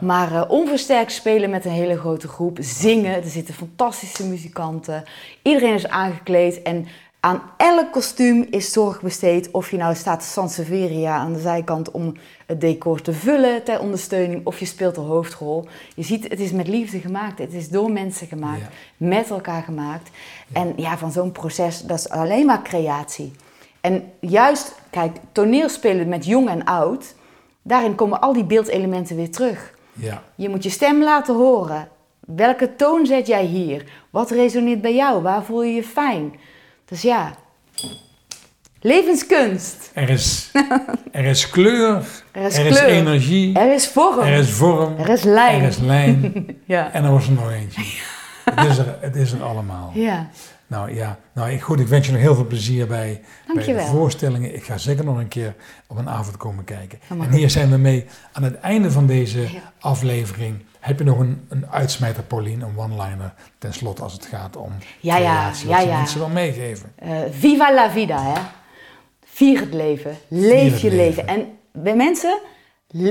Maar 0.00 0.48
onversterkt 0.48 1.12
spelen 1.12 1.50
met 1.50 1.64
een 1.64 1.70
hele 1.70 1.98
grote 1.98 2.28
groep, 2.28 2.58
zingen, 2.60 3.14
er 3.14 3.28
zitten 3.28 3.54
fantastische 3.54 4.26
muzikanten, 4.26 5.04
iedereen 5.42 5.74
is 5.74 5.88
aangekleed 5.88 6.62
en 6.62 6.86
aan 7.20 7.42
elk 7.56 7.92
kostuum 7.92 8.46
is 8.50 8.72
zorg 8.72 9.02
besteed. 9.02 9.50
Of 9.50 9.70
je 9.70 9.76
nou 9.76 9.94
staat 9.94 10.24
Sanseveria 10.24 11.16
aan 11.16 11.32
de 11.32 11.40
zijkant 11.40 11.90
om 11.90 12.14
het 12.46 12.60
decor 12.60 13.02
te 13.02 13.12
vullen 13.12 13.64
ter 13.64 13.80
ondersteuning. 13.80 14.46
Of 14.46 14.58
je 14.58 14.64
speelt 14.64 14.94
de 14.94 15.00
hoofdrol. 15.00 15.68
Je 15.94 16.02
ziet, 16.02 16.28
het 16.28 16.40
is 16.40 16.52
met 16.52 16.68
liefde 16.68 17.00
gemaakt. 17.00 17.38
Het 17.38 17.52
is 17.52 17.68
door 17.68 17.92
mensen 17.92 18.26
gemaakt. 18.26 18.62
Met 18.96 19.30
elkaar 19.30 19.62
gemaakt. 19.62 20.10
En 20.52 20.72
ja, 20.76 20.98
van 20.98 21.12
zo'n 21.12 21.32
proces, 21.32 21.80
dat 21.80 21.98
is 21.98 22.08
alleen 22.08 22.46
maar 22.46 22.62
creatie. 22.62 23.32
En 23.80 24.12
juist, 24.20 24.74
kijk, 24.90 25.16
toneelspelen 25.32 26.08
met 26.08 26.24
jong 26.26 26.48
en 26.48 26.64
oud. 26.64 27.14
Daarin 27.62 27.94
komen 27.94 28.20
al 28.20 28.32
die 28.32 28.44
beeldelementen 28.44 29.16
weer 29.16 29.30
terug. 29.30 29.74
Ja. 29.92 30.22
Je 30.34 30.48
moet 30.48 30.62
je 30.62 30.70
stem 30.70 31.02
laten 31.02 31.34
horen. 31.34 31.88
Welke 32.20 32.76
toon 32.76 33.06
zet 33.06 33.26
jij 33.26 33.44
hier? 33.44 33.84
Wat 34.10 34.30
resoneert 34.30 34.80
bij 34.80 34.94
jou? 34.94 35.22
Waar 35.22 35.44
voel 35.44 35.62
je 35.62 35.74
je 35.74 35.84
fijn? 35.84 36.34
Dus 36.90 37.02
ja, 37.02 37.34
levenskunst. 38.80 39.90
Er 39.94 40.08
is, 40.08 40.50
er 41.12 41.24
is 41.24 41.50
kleur, 41.50 42.04
er 42.32 42.46
is, 42.46 42.56
er 42.56 42.66
kleur. 42.66 42.72
is 42.72 42.80
energie, 42.80 43.58
er 43.58 43.72
is 43.74 43.88
vorm, 43.88 44.18
er 44.18 44.38
is 44.38 44.50
vorm, 44.50 44.98
er 44.98 45.08
is 45.08 45.22
lijn. 45.22 45.60
Er 45.62 45.68
is 45.68 45.78
lijn. 45.78 46.46
ja. 46.66 46.92
En 46.92 47.04
er 47.04 47.10
was 47.10 47.26
er 47.26 47.32
nog 47.32 47.50
eentje. 47.50 47.82
het, 48.44 48.70
is 48.70 48.78
er, 48.78 48.96
het 49.00 49.16
is 49.16 49.32
er 49.32 49.42
allemaal. 49.42 49.90
Ja. 49.94 50.30
Nou 50.70 50.94
ja, 50.94 51.18
nou, 51.32 51.58
goed, 51.58 51.80
ik 51.80 51.86
wens 51.86 52.06
je 52.06 52.12
nog 52.12 52.20
heel 52.20 52.34
veel 52.34 52.46
plezier 52.46 52.86
bij, 52.86 53.20
bij 53.54 53.64
de 53.64 53.74
wel. 53.74 53.86
voorstellingen. 53.86 54.54
Ik 54.54 54.64
ga 54.64 54.78
zeker 54.78 55.04
nog 55.04 55.18
een 55.18 55.28
keer 55.28 55.54
op 55.86 55.96
een 55.96 56.08
avond 56.08 56.36
komen 56.36 56.64
kijken. 56.64 56.98
En 57.08 57.30
hier 57.30 57.50
zijn 57.50 57.70
we 57.70 57.76
mee 57.76 58.04
aan 58.32 58.42
het 58.42 58.60
einde 58.60 58.90
van 58.90 59.06
deze 59.06 59.46
aflevering. 59.80 60.64
Heb 60.80 60.98
je 60.98 61.04
nog 61.04 61.18
een, 61.18 61.46
een 61.48 61.70
uitsmijter, 61.70 62.22
Pauline, 62.22 62.64
een 62.64 62.78
one-liner, 62.78 63.34
tenslotte 63.58 64.02
als 64.02 64.12
het 64.12 64.26
gaat 64.26 64.56
om 64.56 64.72
ja, 65.00 65.16
ja, 65.16 65.22
creatie, 65.22 65.68
ja, 65.68 65.76
wat 65.76 65.86
ja. 65.86 65.96
mensen 65.96 66.18
wil 66.18 66.28
meegeven? 66.28 66.92
Uh, 67.04 67.18
viva 67.30 67.74
la 67.74 67.90
vida, 67.90 68.22
hè. 68.22 68.40
Vier 69.24 69.60
het 69.60 69.74
leven. 69.74 70.16
Leef 70.28 70.80
je 70.80 70.90
leven. 70.90 70.96
leven. 70.96 71.26
En 71.26 71.46
bij 71.72 71.96
mensen, 71.96 72.38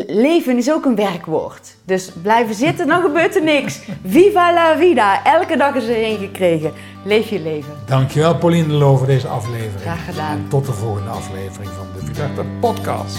leven 0.07 0.57
is 0.57 0.71
ook 0.71 0.85
een 0.85 0.95
werkwoord. 0.95 1.75
Dus 1.85 2.11
blijven 2.21 2.55
zitten, 2.55 2.87
dan 2.87 3.01
gebeurt 3.01 3.35
er 3.35 3.43
niks. 3.43 3.79
Viva 4.05 4.53
la 4.53 4.77
vida. 4.77 5.23
Elke 5.23 5.57
dag 5.57 5.75
is 5.75 5.87
er 5.87 5.95
één 5.95 6.17
gekregen. 6.17 6.73
Leef 7.05 7.29
je 7.29 7.39
leven. 7.39 7.73
Dankjewel 7.85 8.35
Pauline 8.37 8.67
de 8.67 8.73
Loo 8.73 8.97
voor 8.97 9.07
deze 9.07 9.27
aflevering. 9.27 9.81
Graag 9.81 10.05
gedaan. 10.05 10.31
En 10.31 10.45
tot 10.49 10.65
de 10.65 10.73
volgende 10.73 11.09
aflevering 11.09 11.71
van 11.71 11.87
de 11.95 12.05
Vidarte 12.05 12.43
Podcast. 12.59 13.17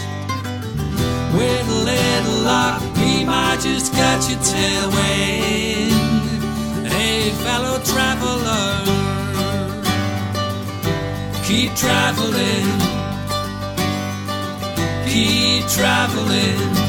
With 1.32 1.64
a 1.68 1.82
little 1.84 2.42
luck, 2.42 2.80
we 2.94 3.24
might 3.24 3.62
just 3.62 3.90
catch 3.90 4.30
a 4.30 4.38
tailwind. 4.42 5.92
Hey, 6.92 7.32
fellow 7.42 7.82
traveler, 7.82 8.82
keep 11.42 11.74
traveling, 11.74 12.89
keep 15.10 15.66
traveling. 15.66 16.79